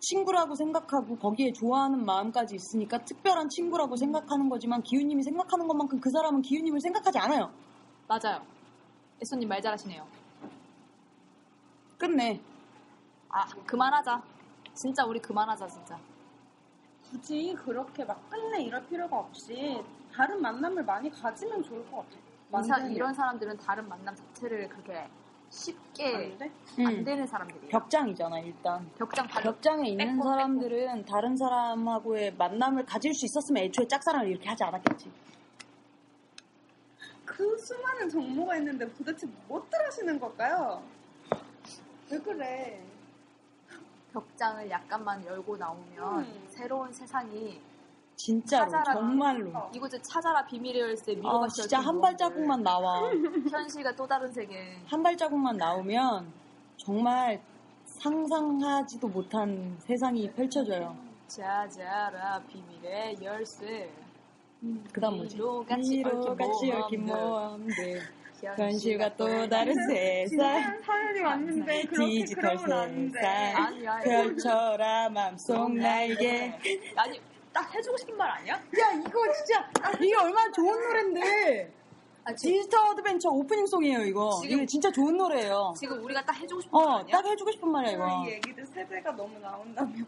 [0.01, 6.43] 친구라고 생각하고 거기에 좋아하는 마음까지 있으니까 특별한 친구라고 생각하는 거지만 기훈님이 생각하는 것만큼 그 사람은
[6.43, 7.51] 기훈님을 생각하지 않아요.
[8.09, 8.43] 맞아요.
[9.23, 10.07] 애소님 말 잘하시네요.
[12.05, 12.41] 끝내.
[13.29, 14.23] 아 그만하자.
[14.75, 15.99] 진짜 우리 그만하자 진짜.
[17.11, 22.11] 굳이 그렇게 막 끝내 이럴 필요가 없이 다른 만남을 많이 가지면 좋을 것 같아.
[22.63, 22.93] 이사, 만들면.
[22.97, 25.07] 이런 사람들은 다른 만남 자체를 그렇게
[25.51, 26.51] 쉽게 안 돼?
[26.79, 27.05] 안 음.
[27.05, 27.69] 되는 사람들이에요.
[27.69, 28.91] 벽장이잖아 일단.
[28.97, 34.65] 벽장 발 벽장에 있는 사람들은 다른 사람하고의 만남을 가질 수 있었으면 애초에 짝사랑을 이렇게 하지
[34.65, 35.13] 않았겠지.
[37.27, 40.83] 그 수많은 정보가 있는데 도대체 무엇들 하시는 걸까요?
[42.11, 42.81] 왜 그래?
[44.12, 46.44] 벽장을 약간만 열고 나오면 음.
[46.49, 47.61] 새로운 세상이
[48.16, 48.92] 진짜로 찾아라.
[48.94, 49.70] 정말로.
[49.73, 53.01] 이곳에 찾아라 비밀의 열쇠 아 미로가 진짜 한 발자국만 나와.
[53.51, 54.77] 현실과 또 다른 세계.
[54.87, 56.33] 한 발자국만 나오면
[56.77, 57.40] 정말
[57.87, 60.96] 상상하지도 못한 세상이 펼쳐져요.
[61.29, 63.90] 찾아라 비밀의 열쇠.
[64.92, 65.37] 그다음 뭐지?
[65.37, 68.01] 미로같이 얽힌 같이 얽힌 모험들.
[68.42, 70.81] 현실과 또 다른 세상.
[70.83, 73.20] 사연이 왔는데 그렇게 디지털 그러면 안 돼.
[73.20, 73.66] 세상.
[73.88, 74.05] 아니.
[74.05, 76.53] 펼쳐라 맘속 날개.
[76.96, 77.20] 아니
[77.53, 78.55] 딱 해주고 싶은 말 아니야?
[78.55, 79.68] 야 이거 진짜
[80.00, 81.72] 이게 얼마나 좋은 노래인데.
[82.22, 84.38] 아, 지, 디지털 어드벤처 오프닝 song이에요 이거.
[84.42, 85.74] 지금- 이거 진짜 좋은 노래예요.
[85.79, 87.16] 지금 우리가 딱 해주고 싶은 말 어, 아니야?
[87.16, 88.24] 딱 해주고 싶은 말이야 이거.
[88.26, 90.07] 이 얘기들 세대가 너무 나온다면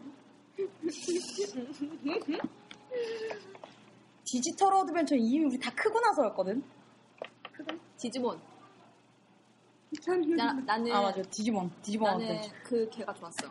[4.25, 6.63] 디지털 어드벤처 이미 우리 다 크고 나서였거든.
[8.03, 8.37] 디지몬.
[10.35, 12.51] 나, 나는 아 맞아 디지몬 디지몬 나는 어드벤처.
[12.65, 13.47] 그 개가 좋았어.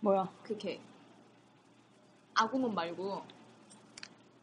[0.00, 0.28] 뭐야?
[0.42, 0.78] 그 개.
[2.34, 3.22] 아구몬 말고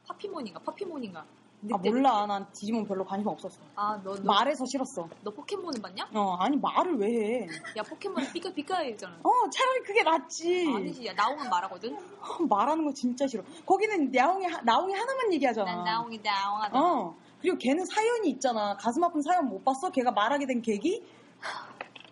[0.07, 1.23] 파피몬인가 파피몬인가.
[1.73, 3.59] 아 몰라 난 디지몬 별로 관심 없었어.
[3.75, 5.07] 아너 너, 말해서 싫었어.
[5.21, 6.09] 너 포켓몬은 봤냐?
[6.15, 7.07] 어 아니 말을 왜
[7.43, 7.47] 해?
[7.77, 9.19] 야 포켓몬 삐까 삐까이잖아.
[9.21, 10.73] 어 차라리 그게 낫지.
[10.75, 11.93] 아니지 야 나오면 말하거든.
[11.95, 11.99] 어,
[12.49, 13.43] 말하는 거 진짜 싫어.
[13.67, 15.75] 거기는 나옹이 하- 나옹이 하나만 얘기하잖아.
[15.75, 16.79] 난 나옹이 나옹하다.
[16.81, 18.75] 어 그리고 걔는 사연이 있잖아.
[18.77, 19.89] 가슴 아픈 사연 못 봤어?
[19.91, 21.03] 걔가 말하게 된 계기?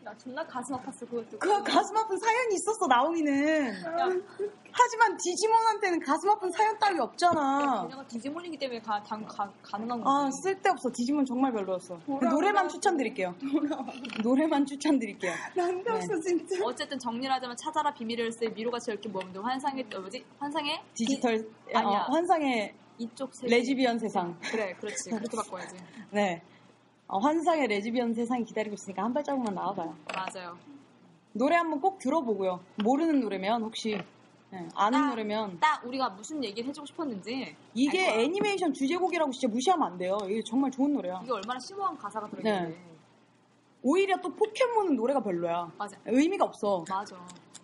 [0.03, 1.37] 나 존나 가슴 아팠어 그것도.
[1.39, 3.73] 그 가슴 아픈 사연이 있었어 나옹이는.
[4.71, 7.85] 하지만 디지몬한테는 가슴 아픈 사연 따위 없잖아.
[7.87, 10.41] 그냥 디지몬이기 때문에 가, 당, 가, 가능한 아 거지.
[10.43, 12.29] 쓸데없어 디지몬 정말 별로였어 돌아오라.
[12.31, 13.35] 노래만 추천드릴게요
[14.23, 16.55] 노래만 추천드릴게요 난데없어 진짜.
[16.63, 20.23] 어쨌든 정리를 하자면 찾아라 비밀의 열쇠 미로같이 얽힌 모험들 환상의 어, 뭐지?
[20.39, 21.37] 환상의 디지털
[21.67, 22.01] 비- 아니야.
[22.07, 23.55] 어, 환상의 이쪽 세계.
[23.55, 25.75] 레즈비언 세상 그래 그렇지 그렇게 바꿔야지.
[26.12, 26.41] 네
[27.07, 30.57] 어, 환상의 레즈비언 세상이 기다리고 있으니까 한 발자국만 나와봐요 맞아요.
[31.33, 33.97] 노래 한번 꼭 들어보고요 모르는 노래면 혹시
[34.51, 38.21] 네, 아는 딱- 노래면 딱 우리가 무슨 얘기를 해주고 싶었는지 이게.
[38.21, 42.69] 애니메이션 주제곡이라고 진짜 무시하면 안 돼요 이게 정말 좋은 노래야 이게 얼마나 심오한 가사가 들어있는데.
[42.69, 42.85] 네.
[43.81, 45.95] 오히려 또 포켓몬은 노래가 별로야 맞아.
[46.05, 47.15] 의미가 없어 맞아.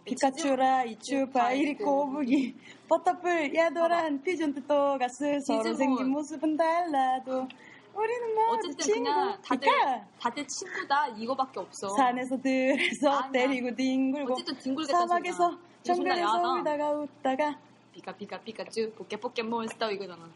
[0.06, 2.56] 피카츄 라이츄 파이리 꼬부기
[2.88, 5.76] 버터플 야도란 피존투 또가스 서로 디지몬.
[5.76, 7.48] 생긴 모습은 달라도
[7.94, 11.90] 우리는 모두 어쨌든 친구 그냥 다들 피카 다들 친구다 이거밖에 없어.
[11.90, 13.32] 산에서 들에서 아니야.
[13.32, 16.54] 때리고 뒹굴고 어쨌든 뒹굴겠다는 사막에서 정글에서.
[16.54, 17.60] 울다가 웃다가
[17.94, 20.30] 피카 피카 피카츄 포켓 포켓몬스터 이거잖아.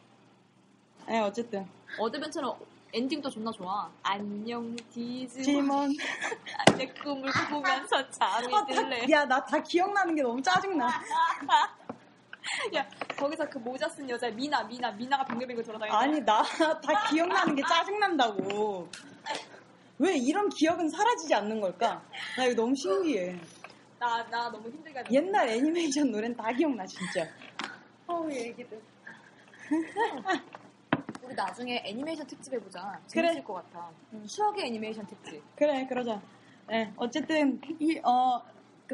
[1.08, 1.65] 네 어쨌든
[1.99, 2.49] 어드벤처는
[2.91, 3.89] 엔딩도 존나 좋아.
[4.02, 5.43] 안녕 디지몬.
[5.43, 5.93] 지몬
[6.78, 9.06] 내 꿈을 꾸면서 잠이 들래.
[9.12, 10.88] 야 나 다 기억나는 게 너무 짜증나
[12.75, 15.95] 야 거기서 그 모자 쓴 여자 미나 미나 미나가 뱅글뱅글 돌아다니는.
[15.99, 18.89] 아니 나 다 기억나는 게 짜증난다고
[19.99, 22.02] 왜 이런 기억은 사라지지 않는 걸까
[22.38, 23.39] 나 이거 너무 신기해
[23.99, 27.28] 나 나 너무 힘들게 옛날 애니메이션 노래는 다 기억나 진짜
[28.08, 28.82] 어우 얘기들.
[31.29, 32.99] 우리 나중에 애니메이션 특집 해보자.
[33.13, 33.27] 그래.
[33.27, 33.91] 재밌을 것 같아.
[34.27, 35.43] 추억의 애니메이션 특집.
[35.55, 36.19] 그래, 그러자.
[36.67, 38.41] 네, 어쨌든, 이, 어,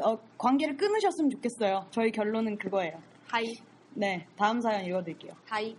[0.02, 1.86] 어, 관계를 끊으셨으면 좋겠어요.
[1.90, 3.00] 저희 결론은 그거예요.
[3.26, 3.56] Hi
[3.94, 5.32] 네, 다음 사연 읽어드릴게요.
[5.46, 5.74] Hi.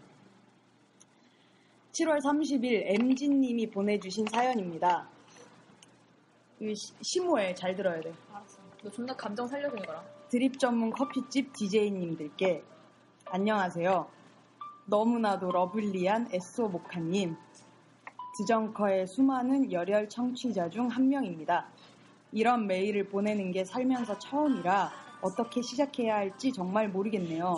[1.91, 5.07] 7월 30일 MG님이 보내주신 사연입니다.
[6.59, 8.11] 이 심오해, 잘 들어야 돼.
[8.33, 8.57] 알았어.
[8.81, 10.03] 너 존나 감정 살려서 읽어라.
[10.29, 12.63] 드립 전문 커피집 DJ님들께
[13.25, 14.16] 안녕하세요.
[14.89, 17.36] 너무나도 러블리한 에쏘 모카님.
[18.38, 21.67] 드정커의 수많은 열혈 청취자 중 한 명입니다.
[22.32, 27.58] 이런 메일을 보내는 게 살면서 처음이라 어떻게 시작해야 할지 정말 모르겠네요.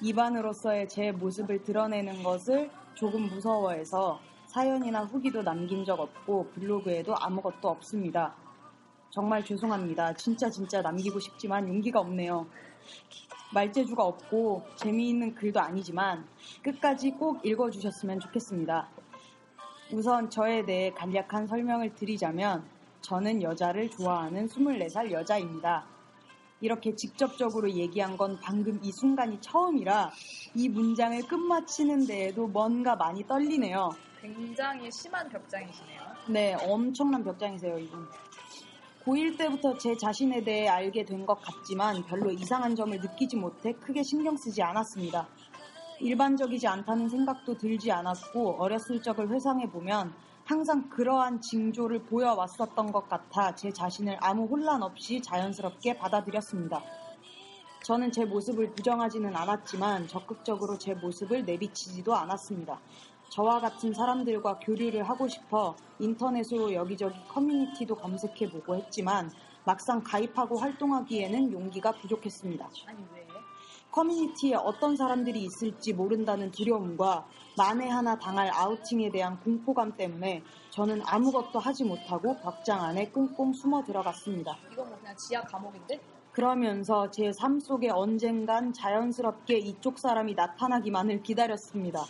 [0.00, 8.34] 입안으로서의 제 모습을 드러내는 것을 조금 무서워해서 사연이나 후기도 남긴 적 없고 블로그에도 아무것도 없습니다.
[9.10, 10.14] 정말 죄송합니다.
[10.14, 12.46] 진짜 진짜 남기고 싶지만 용기가 없네요.
[13.52, 16.26] 말재주가 없고 재미있는 글도 아니지만
[16.62, 18.88] 끝까지 꼭 읽어주셨으면 좋겠습니다.
[19.92, 22.64] 우선 저에 대해 간략한 설명을 드리자면
[23.02, 25.86] 저는 여자를 좋아하는 24살 여자입니다.
[26.60, 30.10] 이렇게 직접적으로 얘기한 건 방금 이 순간이 처음이라
[30.54, 33.90] 이 문장을 끝마치는 데에도 뭔가 많이 떨리네요.
[34.20, 36.00] 굉장히 심한 벽장이시네요.
[36.28, 38.08] 네, 엄청난 벽장이세요, 이분.
[39.06, 44.02] 고1 때부터 제 자신에 대해 알게 된 것 같지만 별로 이상한 점을 느끼지 못해 크게
[44.02, 45.28] 신경 쓰지 않았습니다.
[46.00, 50.12] 일반적이지 않다는 생각도 들지 않았고 어렸을 적을 회상해 보면
[50.44, 56.82] 항상 그러한 징조를 보여왔었던 것 같아 제 자신을 아무 혼란 없이 자연스럽게 받아들였습니다.
[57.84, 62.80] 저는 제 모습을 부정하지는 않았지만 적극적으로 제 모습을 내비치지도 않았습니다.
[63.28, 69.30] 저와 같은 사람들과 교류를 하고 싶어 인터넷으로 여기저기 커뮤니티도 검색해 보고 했지만
[69.64, 72.68] 막상 가입하고 활동하기에는 용기가 부족했습니다.
[73.90, 81.58] 커뮤니티에 어떤 사람들이 있을지 모른다는 두려움과 만에 하나 당할 아우팅에 대한 공포감 때문에 저는 아무것도
[81.58, 84.56] 하지 못하고 벽장 안에 꽁꽁 숨어 들어갔습니다.
[84.70, 85.98] 이건 뭐 그냥 지하 감옥인데?
[86.32, 92.04] 그러면서 제 삶 속에 언젠간 자연스럽게 이쪽 사람이 나타나기만을 기다렸습니다.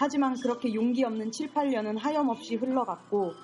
[0.00, 3.34] 하지만 그렇게 용기 없는 7, 8년은 하염없이 흘러갔고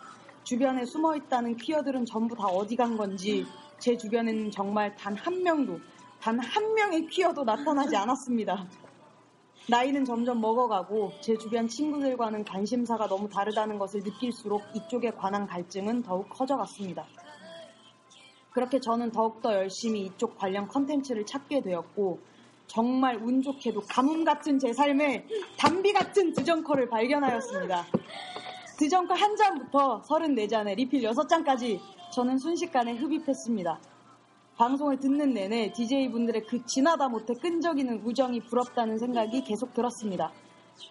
[0.42, 3.44] 주변에 숨어 있다는 퀴어들은 전부 다 어디 간 건지
[3.78, 5.78] 제 주변에는 정말 단 한 명도
[6.18, 8.66] 단 한 명의 퀴어도 나타나지 않았습니다.
[9.68, 16.26] 나이는 점점 먹어가고 제 주변 친구들과는 관심사가 너무 다르다는 것을 느낄수록 이쪽에 관한 갈증은 더욱
[16.30, 17.04] 커져갔습니다.
[18.52, 22.18] 그렇게 저는 더욱더 열심히 이쪽 관련 컨텐츠를 찾게 되었고
[22.66, 25.26] 정말 운 좋게도 가뭄 같은 제 삶에
[25.58, 27.86] 담비 같은 드정커를 발견하였습니다.
[28.78, 31.80] 드정커 한 잔부터 34잔에 리필 6잔까지
[32.12, 33.78] 저는 순식간에 흡입했습니다.
[34.56, 40.32] 방송을 듣는 내내 DJ분들의 그 지나다 못해 끈적이는 우정이 부럽다는 생각이 계속 들었습니다.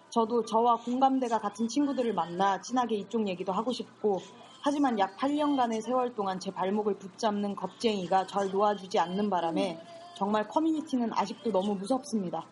[0.09, 4.21] 저도 저와 공감대가 같은 친구들을 만나 친하게 이쪽 얘기도 하고 싶고
[4.61, 9.79] 하지만 약 8년간의 세월 동안 제 발목을 붙잡는 겁쟁이가 절 놓아주지 않는 바람에
[10.15, 12.45] 정말 커뮤니티는 아직도 너무 무섭습니다.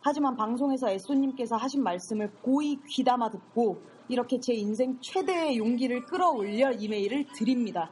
[0.00, 7.26] 하지만 방송에서 에쏘님께서 하신 말씀을 고이 귀담아 듣고 이렇게 제 인생 최대의 용기를 끌어올려 이메일을
[7.34, 7.90] 드립니다.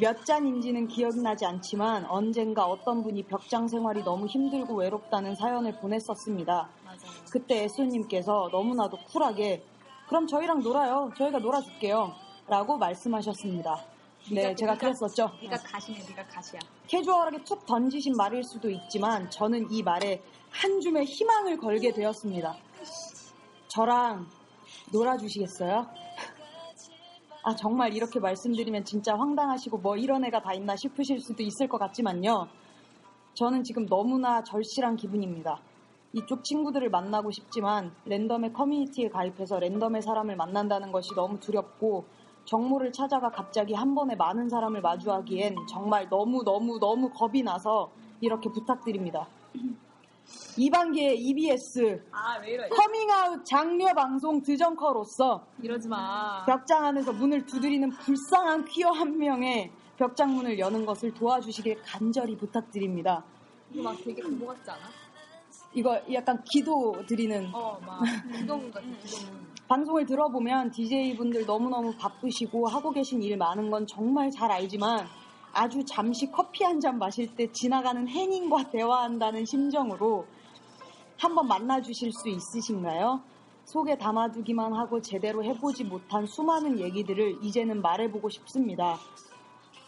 [0.00, 6.68] 몇 잔인지는 기억나지 않지만 언젠가 어떤 분이 벽장 생활이 너무 힘들고 외롭다는 사연을 보냈었습니다.
[6.84, 6.98] 맞아요.
[7.30, 9.64] 그때 에쏘님께서 너무나도 쿨하게
[10.08, 11.12] 그럼 저희랑 놀아요.
[11.16, 12.12] 저희가 놀아줄게요.
[12.48, 13.76] 라고 말씀하셨습니다.
[14.32, 15.30] 네, 네가- 제가 그랬었죠.
[15.42, 16.60] 네가 가시네, 네가 가시야.
[16.86, 22.54] 캐주얼하게 툭 던지신 말일 수도 있지만 저는 이 말에 한 줌의 희망을 걸게 되었습니다.
[23.68, 24.26] 저랑
[24.92, 25.86] 놀아주시겠어요?
[27.42, 31.78] 아, 정말 이렇게 말씀드리면 진짜 황당하시고 뭐 이런 애가 다 있나 싶으실 수도 있을 것
[31.78, 32.48] 같지만요.
[33.34, 35.60] 저는 지금 너무나 절실한 기분입니다.
[36.12, 42.04] 이쪽 친구들을 만나고 싶지만 랜덤의 커뮤니티에 가입해서 랜덤의 사람을 만난다는 것이 너무 두렵고
[42.44, 49.26] 정모를 찾아가 갑자기 한 번에 많은 사람을 마주하기엔 정말 너무너무너무 겁이 나서 이렇게 부탁드립니다.
[50.56, 52.40] 2반기의 EBS 아?
[52.70, 56.44] 커밍아웃 장려 방송 드정커로서 이러지 마.
[56.44, 63.24] 벽장 안에서 문을 두드리는 불쌍한 퀴어 한 명의 벽장 문을 여는 것을 도와주시길 간절히 부탁드립니다.
[63.72, 64.80] 이거 막 되게 그거 같지 않아?
[65.72, 68.02] 이거 약간 기도 드리는 어, 막
[68.36, 69.49] 기도문 같은 기도문.
[69.70, 75.06] 방송을 들어보면 DJ분들 너무너무 바쁘시고 하고 계신 일 많은 건 정말 잘 알지만
[75.52, 80.26] 아주 잠시 커피 한 잔 마실 때 지나가는 해닝과 대화한다는 심정으로
[81.16, 83.22] 한번 만나주실 수 있으신가요?
[83.64, 88.98] 속에 담아두기만 하고 제대로 해보지 못한 수많은 얘기들을 이제는 말해보고 싶습니다.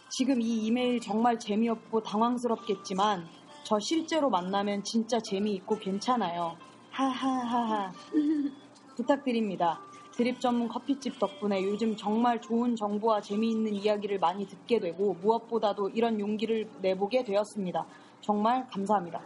[0.07, 3.27] 지금 이 이메일 정말 재미없고 당황스럽겠지만
[3.65, 6.55] 저 실제로 만나면 진짜 재미있고 괜찮아요.
[6.89, 7.91] 하하하하.
[8.95, 9.79] 부탁드립니다.
[10.15, 16.19] 드립 전문 커피집 덕분에 요즘 정말 좋은 정보와 재미있는 이야기를 많이 듣게 되고 무엇보다도 이런
[16.19, 17.85] 용기를 내보게 되었습니다.
[18.21, 19.19] 정말 감사합니다.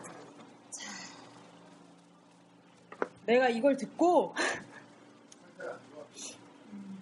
[3.26, 4.34] 내가 이걸 듣고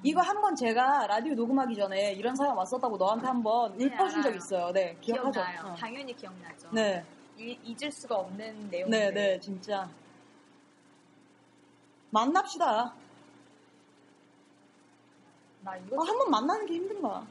[0.03, 4.27] 이거 한 번 제가 라디오 녹음하기 전에 이런 사연 왔었다고 너한테 한번 네, 읊어준 적
[4.29, 4.37] 알아요.
[4.37, 4.71] 있어요.
[4.71, 5.31] 네, 기억하죠?
[5.31, 5.61] 기억나요.
[5.71, 5.75] 어.
[5.75, 6.69] 당연히 기억나죠.
[6.71, 7.03] 네,
[7.37, 9.09] 이- 잊을 수가 없는 내용인데.
[9.09, 9.89] 네, 네, 진짜.
[12.15, 12.93] 만납시다.
[15.63, 17.27] 나 이거 어, 한번 만나는 게 힘든 거야.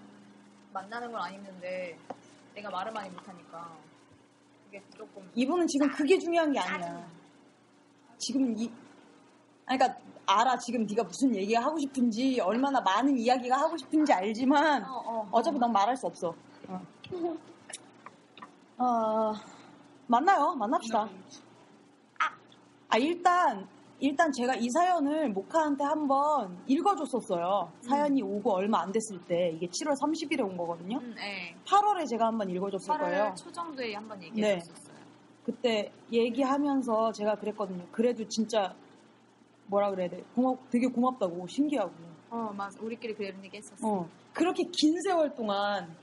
[0.75, 1.99] 만나는 건 아닌데
[2.55, 3.73] 내가 말을 많이 못하니까
[4.67, 7.09] 그게 조금 이분은 지금 그게 중요한 게 아니야.
[8.19, 8.71] 지금 이,
[9.65, 15.27] 그러니까 알아 지금 네가 무슨 얘기가 하고 싶은지 얼마나 많은 이야기가 하고 싶은지 알지만 어,
[15.31, 16.35] 어, 차피넌 말할 수 없어.
[16.69, 16.87] 어.
[18.77, 19.33] 어,
[20.09, 20.55] 만나요.
[20.57, 21.09] 만납시다.
[22.89, 23.67] 아 일단
[24.05, 27.73] 일단 제가 이 사연을 모카한테 한번 읽어줬었어요.
[27.81, 30.99] 사연이 오고 얼마 안 됐을 때 이게 7월 30일에 온 거거든요.
[30.99, 31.57] 음, 네.
[31.65, 33.35] 8월에 제가 한번 읽어줬을 8월 거예요.
[33.35, 34.27] 초 정도에 한번 네.
[34.27, 34.95] 얘기했었어요.
[35.47, 37.87] 그때 얘기하면서 제가 그랬거든요.
[37.93, 38.75] 그래도 진짜
[39.69, 40.23] 뭐라 그래야 돼?
[40.35, 41.93] 고맙, 되게 고맙다고 신기하고.
[42.29, 42.79] 어, 맞아.
[42.83, 43.89] 우리끼리 그런 얘기 했었어.
[43.89, 45.97] 어, 그렇게 긴 세월 동안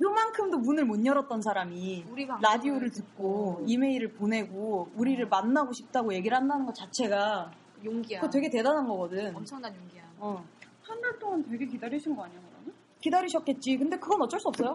[0.00, 2.04] 요만큼도 문을 못 열었던 사람이
[2.40, 7.50] 라디오를 듣고 이메일을 보내고 우리를 만나고 싶다고 얘기를 한다는 것 자체가
[7.84, 8.20] 용기야.
[8.20, 9.34] 그거 되게 대단한 거거든.
[9.34, 10.02] 엄청난 용기야.
[10.18, 10.44] 어,
[10.82, 12.74] 한 달 동안 되게 기다리신 거 아니야, 그러면?
[13.00, 13.76] 기다리셨겠지.
[13.76, 14.70] 근데 그건 어쩔 수 없어요.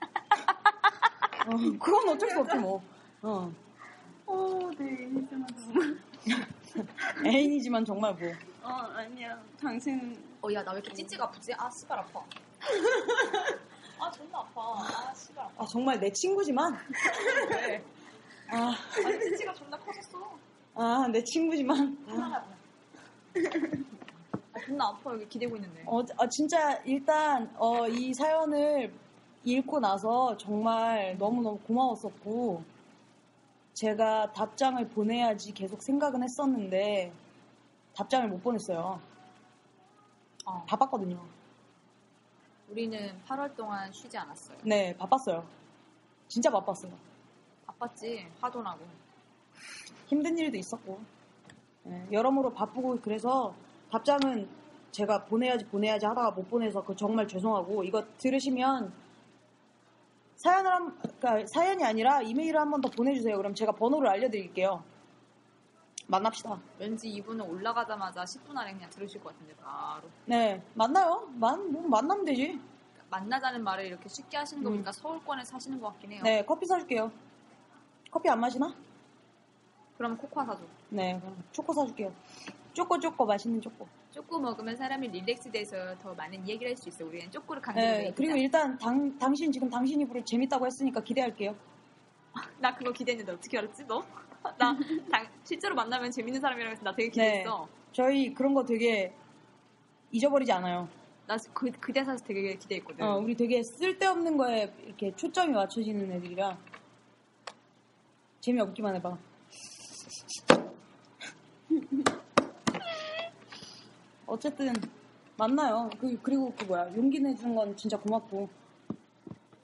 [1.46, 2.82] 어, 그건 어쩔 수 없지 뭐.
[3.22, 3.52] 어,
[4.26, 5.98] 어, 네, 이제만 정말.
[7.26, 8.28] 애인이지만 정말 뭐.
[8.62, 9.38] 어, 아니야.
[9.60, 11.52] 당신, 어, 야, 나 왜 이렇게 찌찌가 아프지?
[11.56, 12.22] 아, 씨발 아파.
[14.02, 14.60] 아, 존나 아파.
[14.82, 15.62] 아, 씨발 아파.
[15.62, 16.76] 아 정말 내 친구지만.
[17.50, 17.84] 왜?
[18.50, 18.74] 아,
[19.04, 20.38] 아니, 찌찌가 존나 커졌어.
[20.74, 21.96] 아, 내 친구지만.
[22.08, 22.44] 아,
[24.66, 25.12] 존나 아파.
[25.12, 25.84] 여기 기대고 있는데.
[25.86, 28.92] 어, 아, 진짜 일단 어, 이 사연을
[29.44, 32.62] 읽고 나서 정말 너무너무 고마웠었고
[33.74, 37.12] 제가 답장을 보내야지 계속 생각은 했었는데
[37.94, 39.00] 답장을 못 보냈어요.
[40.44, 40.64] 어.
[40.66, 41.41] 바빴거든요.
[42.76, 44.56] 우리는 8월 동안 쉬지 않았어요.
[44.64, 45.44] 네, 바빴어요.
[46.26, 46.90] 진짜 바빴어요.
[47.66, 48.26] 바빴지?
[48.40, 48.80] 화도 나고.
[50.06, 50.98] 힘든 일도 있었고
[51.84, 53.54] 네, 여러모로 바쁘고 그래서
[53.90, 54.48] 답장은
[54.90, 58.90] 제가 보내야지 보내야지 하다가 못 보내서 그 정말 죄송하고 이거 들으시면
[60.36, 63.36] 사연을 한, 그러니까 사연이 아니라 이메일을 한 번 더 보내주세요.
[63.36, 64.82] 그럼 제가 번호를 알려드릴게요.
[66.06, 66.60] 만납시다.
[66.78, 70.02] 왠지 이분은 올라가자마자 10분 안에 그냥 들으실 것 같은데, 바로.
[70.26, 71.28] 네, 만나요.
[71.34, 72.60] 만, 뭐 만나면 되지.
[73.10, 74.74] 만나자는 말을 이렇게 쉽게 하시는 거 음.
[74.74, 76.22] 보니까 서울권에 사시는 것 같긴 해요.
[76.24, 77.10] 네, 커피 사줄게요.
[78.10, 78.74] 커피 안 마시나?
[79.96, 80.60] 그럼 코코아 사줘.
[80.88, 82.12] 네, 그럼 초코 사줄게요.
[82.72, 83.86] 쪼꼬 쪼꼬 맛있는 쪼꼬.
[84.10, 87.04] 쪼꼬 먹으면 사람이 릴렉스 돼서 더 많은 얘기를 할 수 있어.
[87.04, 88.12] 우리는 쪼꼬를 강제로 네.
[88.16, 91.54] 그리고 일단 당, 당신 지금 당신 입으로 재밌다고 했으니까 기대할게요.
[92.58, 94.02] 나 그거 기대했는데 어떻게 알았지, 너?
[94.58, 94.76] 나
[95.10, 97.68] 당- 실제로 만나면 재밌는 사람이라고 해서 나 되게 기대했어.
[97.92, 99.12] 저희 그런 거 되게
[100.10, 100.88] 잊어버리지 않아요.
[101.26, 103.04] 나 그 그 대사에서 되게 기대했거든.
[103.04, 106.58] 어, 우리 되게 쓸데없는 거에 이렇게 초점이 맞춰지는 애들이라
[108.40, 109.16] 재미없기만 해봐.
[114.26, 114.72] 어쨌든
[115.36, 115.88] 만나요.
[115.98, 118.48] 그, 그리고 그 뭐야 용기 내주는 건 진짜 고맙고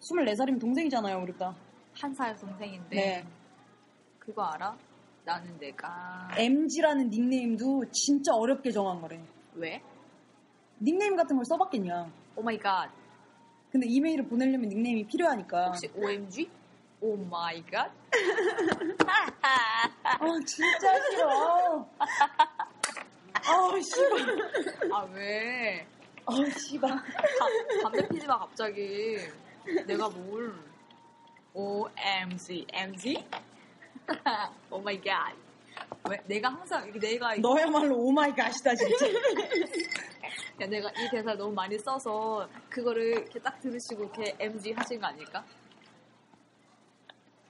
[0.00, 1.54] 24살이면 동생이잖아요 우리 다.
[2.00, 3.26] 한 살 동생인데 네.
[4.28, 4.76] 그거 알아?
[5.24, 9.18] 나는 내가 MG라는 닉네임도 진짜 어렵게 정한 거래.
[9.54, 9.80] 왜?
[10.82, 12.12] 닉네임 같은 걸 써봤겠냐.
[12.36, 12.90] Oh my God.
[13.72, 15.68] 근데 이메일을 보내려면 닉네임이 필요하니까.
[15.68, 16.50] 혹시 OMG?
[17.00, 17.90] Oh my God.
[20.02, 21.88] 아 진짜 싫어.
[21.98, 24.92] 아 씨발.
[24.92, 25.86] 아 왜?
[26.26, 26.90] 아 씨발.
[26.90, 27.02] 다-
[27.82, 29.16] 담배 피지 마 갑자기.
[29.86, 30.54] 내가 뭘?
[31.54, 33.24] OMG, MG?
[34.70, 35.34] Oh my God.
[36.08, 36.20] 왜?
[36.26, 39.06] 내가 항상 이렇게 내가 이- 너야말로 Oh my God이다 진짜.
[40.60, 45.06] 야, 내가 이 대사를 너무 많이 써서 그거를 이렇게 딱 들으시고 이렇게 MG 하신 거
[45.06, 45.44] 아닐까?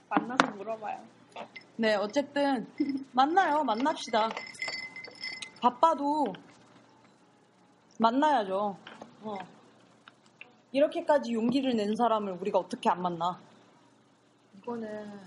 [0.09, 1.05] 만나서 물어봐요.
[1.77, 2.67] 네 어쨌든
[3.13, 4.29] 만나요 만납시다.
[5.61, 6.33] 바빠도
[7.99, 8.77] 만나야죠.
[9.23, 9.35] 어.
[10.73, 13.41] 이렇게까지 용기를 낸 사람을 우리가 어떻게 안 만나?
[14.59, 15.19] 이거는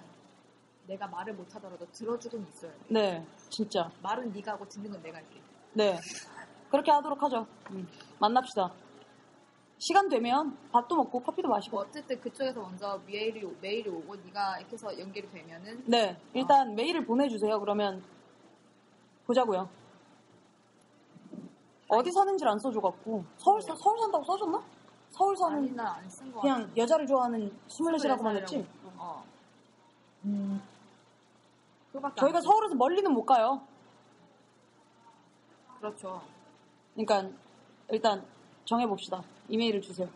[0.88, 2.78] 내가 말을 못하더라도 들어주곤 있어야 돼.
[2.90, 3.90] 네 진짜.
[4.02, 5.42] 말은 네가 하고 듣는 건 내가 할게.
[5.74, 5.98] 네
[6.70, 7.46] 그렇게 하도록 하죠.
[7.72, 7.88] 음,
[8.20, 8.72] 만납시다.
[9.78, 11.78] 시간 되면 밥도 먹고 커피도 마시고.
[11.78, 16.76] 뭐 어쨌든 그쪽에서 먼저 메일이, 오- 메일이 오고 네가 이렇게 해서 연결이 되면은 네, 일단
[16.76, 17.60] 메일을 보내주세요.
[17.60, 18.04] 그러면
[19.26, 19.68] 보자고요.
[21.88, 24.64] 어디 사는지를 안 써줘갖고 서울 사, 서울 산다고 써줬나?
[25.10, 26.10] 서울 사는 아니
[26.42, 28.66] 그냥 여자를 좋아하는 스물넷이라고만 했지.
[28.98, 29.24] 어.
[30.26, 30.62] 음.
[32.16, 32.42] 저희가.
[32.42, 33.62] 서울에서 멀리는 못 가요.
[35.80, 36.22] 그렇죠.
[36.96, 37.30] 그러니까
[37.90, 38.24] 일단
[38.66, 39.24] 정해봅시다.
[39.50, 40.08] 이메일을 주세요.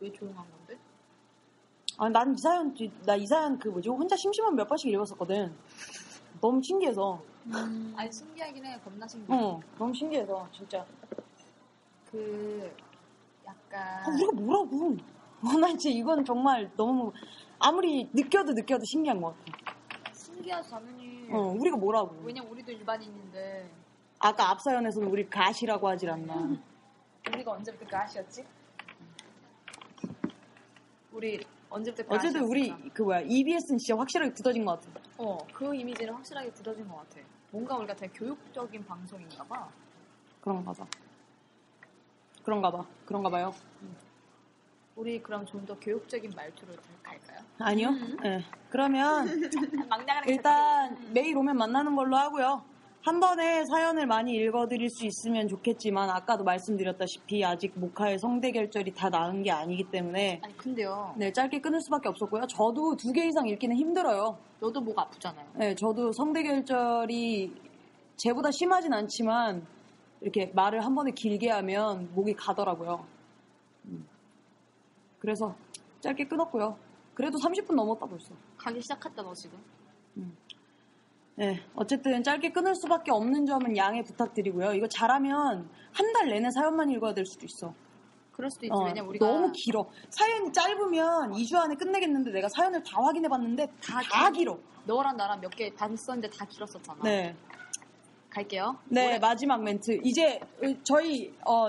[0.00, 0.78] 왜 조용한 건데?
[1.98, 5.54] 아, 난 이 사연, 나 이 사연 그 뭐지 혼자 심심하면 몇 번씩 읽었었거든.
[6.40, 7.20] 너무 신기해서.
[7.96, 8.80] 아니 신기하긴 해.
[8.80, 9.38] 겁나 신기해.
[9.38, 10.84] 어, 너무 신기해서 진짜.
[12.10, 12.74] 그
[13.46, 14.96] 약간 아, 우리가 뭐라고?
[15.42, 17.12] 어, 난 진짜 이건 정말 너무
[17.60, 20.12] 아무리 느껴도 느껴도 신기한 것 같아.
[20.14, 21.28] 신기하지 당연히.
[21.30, 22.16] 어, 우리가 뭐라고?
[22.24, 23.70] 왜냐면 우리도 일반인인데
[24.18, 26.56] 아까 앞 사연에서는 우리 가시라고 하질 않나.
[27.28, 28.44] 우리가 언제부터 가시였지?
[31.12, 35.00] 우리 언제부터 어쨌든 우리 그 뭐야 EBS는 진짜 확실하게 굳어진 것 같아.
[35.18, 37.20] 어 그 이미지는 확실하게 굳어진 것 같아.
[37.50, 39.68] 뭔가 우리가 되게 교육적인 방송인가 봐.
[40.40, 40.86] 그런가 봐.
[42.42, 42.86] 그런가 봐.
[43.04, 43.52] 그런가 봐요.
[45.00, 46.72] 우리 그럼 좀 더 교육적인 말투로
[47.02, 47.38] 갈까요?
[47.58, 47.90] 아니요.
[48.22, 48.44] 네.
[48.68, 49.24] 그러면
[49.88, 52.62] 막 나가는 일단 매일 오면 만나는 걸로 하고요.
[53.02, 59.08] 한 번에 사연을 많이 읽어드릴 수 있으면 좋겠지만 아까도 말씀드렸다시피 아직 모카의 성대 결절이 다
[59.08, 61.14] 나은 게 아니기 때문에 아니 근데요.
[61.16, 62.46] 네 짧게 끊을 수밖에 없었고요.
[62.46, 64.36] 저도 두 개 이상 읽기는 힘들어요.
[64.60, 65.46] 너도 목 아프잖아요.
[65.54, 67.54] 네, 저도 성대 결절이
[68.16, 69.66] 쟤보다 심하진 않지만
[70.20, 73.06] 이렇게 말을 한 번에 길게 하면 목이 가더라고요.
[73.86, 74.06] 음.
[75.20, 75.54] 그래서
[76.00, 76.76] 짧게 끊었고요.
[77.14, 78.34] 그래도 30분 넘었다 벌써.
[78.56, 79.58] 가기 시작했다 너 지금.
[81.36, 84.74] 네, 어쨌든 짧게 끊을 수밖에 없는 점은 양해 부탁드리고요.
[84.74, 87.72] 이거 잘하면 한 달 내내 사연만 읽어야 될 수도 있어.
[88.32, 88.72] 그럴 수도 있지.
[88.72, 89.84] 어, 왜냐면 우리가 너무 길어.
[90.10, 94.58] 사연이 짧으면 2주 안에 끝내겠는데 내가 사연을 다 확인해 봤는데 다, 다 길어.
[94.86, 97.00] 너랑 나랑 몇개 봤었는데 다 길었었잖아.
[97.04, 97.34] 네.
[98.30, 98.78] 갈게요.
[98.88, 99.98] 네, 올해- 마지막 멘트.
[100.04, 100.38] 이제
[100.84, 101.68] 저희 어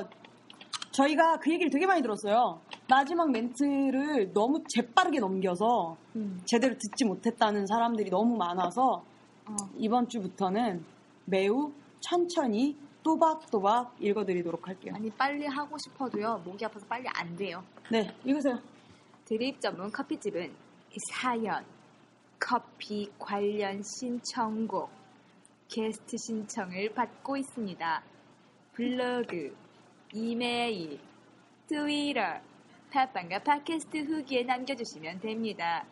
[0.91, 2.59] 저희가 그 얘기를 되게 많이 들었어요.
[2.89, 6.41] 마지막 멘트를 너무 재빠르게 넘겨서 음.
[6.45, 9.03] 제대로 듣지 못했다는 사람들이 너무 많아서
[9.45, 9.55] 어.
[9.77, 10.83] 이번 주부터는
[11.25, 11.71] 매우
[12.01, 14.93] 천천히 또박또박 읽어드리도록 할게요.
[14.95, 16.41] 아니 빨리 하고 싶어도요.
[16.45, 17.63] 목이 아파서 빨리 안 돼요.
[17.89, 18.59] 네, 읽으세요.
[19.25, 20.53] 드립 전문 커피집은
[21.09, 21.63] 사연,
[22.39, 24.89] 커피 관련 신청곡,
[25.67, 28.03] 게스트 신청을 받고 있습니다.
[28.73, 29.55] 블로그,
[30.13, 30.99] 이메일,
[31.67, 32.41] 트위터,
[32.91, 35.85] 팟빵과 팟캐스트 후기에 남겨주시면 됩니다.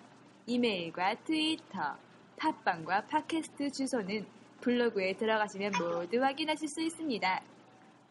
[0.46, 1.96] 이메일과 트위터,
[2.36, 4.26] 팟빵과 팟캐스트 주소는
[4.60, 7.42] 블로그에 들어가시면 모두 확인하실 수 있습니다.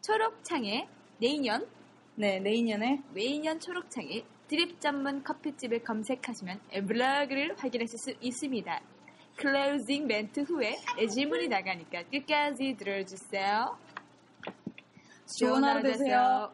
[0.01, 0.89] 초록창에
[1.21, 1.67] 내년
[2.15, 8.81] 네, 내인년에 외인년 초록창에 드립 전문 커피집을 검색하시면 블로그를 확인하실 수 있습니다.
[9.37, 10.75] 클로징 멘트 후에
[11.07, 13.79] 질문이 나가니까 끝까지 들어주세요.
[15.37, 16.51] 좋은 하루 되세요.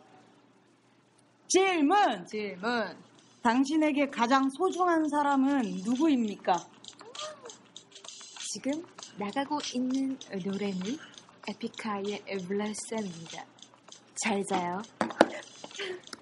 [1.48, 2.26] 질문!
[2.26, 2.96] 질문.
[3.42, 6.56] 당신에게 가장 소중한 사람은 누구입니까?
[8.52, 8.84] 지금
[9.18, 10.80] 나가고 있는 노래는
[11.48, 13.44] 에픽하이의 블라썸입니다.
[14.14, 14.80] 잘 자요.